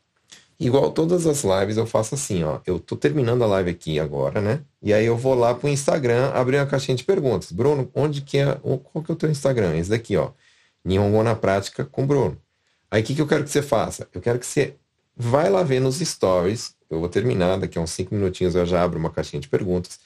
[0.59, 2.59] Igual todas as lives, eu faço assim, ó.
[2.65, 4.61] Eu tô terminando a live aqui agora, né?
[4.81, 7.51] E aí eu vou lá pro Instagram abrir uma caixinha de perguntas.
[7.51, 8.55] Bruno, onde que é.
[8.55, 9.77] Qual que é o teu Instagram?
[9.77, 10.31] Esse daqui, ó.
[10.83, 12.37] Nihongo na prática com Bruno.
[12.91, 14.07] Aí o que, que eu quero que você faça?
[14.13, 14.75] Eu quero que você
[15.15, 16.75] vai lá ver nos stories.
[16.89, 19.99] Eu vou terminar, daqui a uns cinco minutinhos eu já abro uma caixinha de perguntas.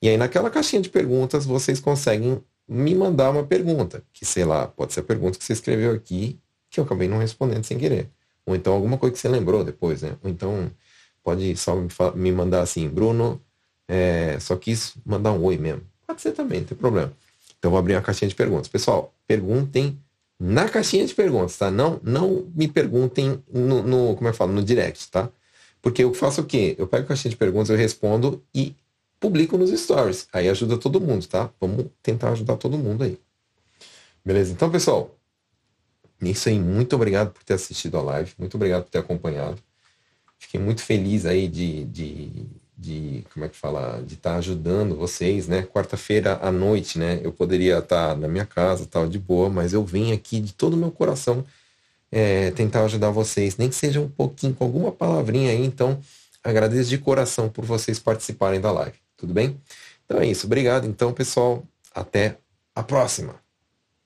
[0.00, 4.02] E aí naquela caixinha de perguntas vocês conseguem me mandar uma pergunta.
[4.12, 6.38] Que sei lá, pode ser a pergunta que você escreveu aqui,
[6.70, 8.08] que eu acabei não respondendo sem querer.
[8.46, 10.16] Ou então alguma coisa que você lembrou depois, né?
[10.22, 10.70] Ou então
[11.22, 11.76] pode só
[12.14, 13.40] me mandar assim, Bruno,
[13.86, 15.82] é, só quis mandar um oi mesmo.
[16.06, 17.12] Pode ser também, não tem problema.
[17.58, 18.68] Então vou abrir uma caixinha de perguntas.
[18.68, 19.98] Pessoal, perguntem
[20.40, 21.70] na caixinha de perguntas, tá?
[21.70, 25.28] Não, não me perguntem no, no como é que falo, no direct, tá?
[25.82, 26.74] Porque eu faço o quê?
[26.78, 28.74] Eu pego a caixinha de perguntas, eu respondo e
[29.20, 30.26] publico nos stories.
[30.32, 31.50] Aí ajuda todo mundo, tá?
[31.60, 33.18] Vamos tentar ajudar todo mundo aí.
[34.24, 34.52] Beleza?
[34.52, 35.14] Então, pessoal,
[36.22, 36.58] é isso aí.
[36.58, 38.32] Muito obrigado por ter assistido a live.
[38.38, 39.62] Muito obrigado por ter acompanhado.
[40.38, 42.46] Fiquei muito feliz aí de, de,
[42.80, 45.62] de como é que fala, de estar tá ajudando vocês, né?
[45.62, 47.20] Quarta-feira à noite, né?
[47.22, 50.54] Eu poderia estar tá na minha casa, tal, de boa, mas eu venho aqui de
[50.54, 51.44] todo o meu coração
[52.10, 55.64] é, tentar ajudar vocês, nem que seja um pouquinho, com alguma palavrinha aí.
[55.64, 56.00] Então,
[56.42, 58.96] agradeço de coração por vocês participarem da live.
[59.16, 59.60] Tudo bem?
[60.04, 60.46] Então é isso.
[60.46, 60.86] Obrigado.
[60.86, 61.62] Então, pessoal,
[61.94, 62.38] até
[62.74, 63.36] a próxima.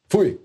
[0.09, 0.39] Fui!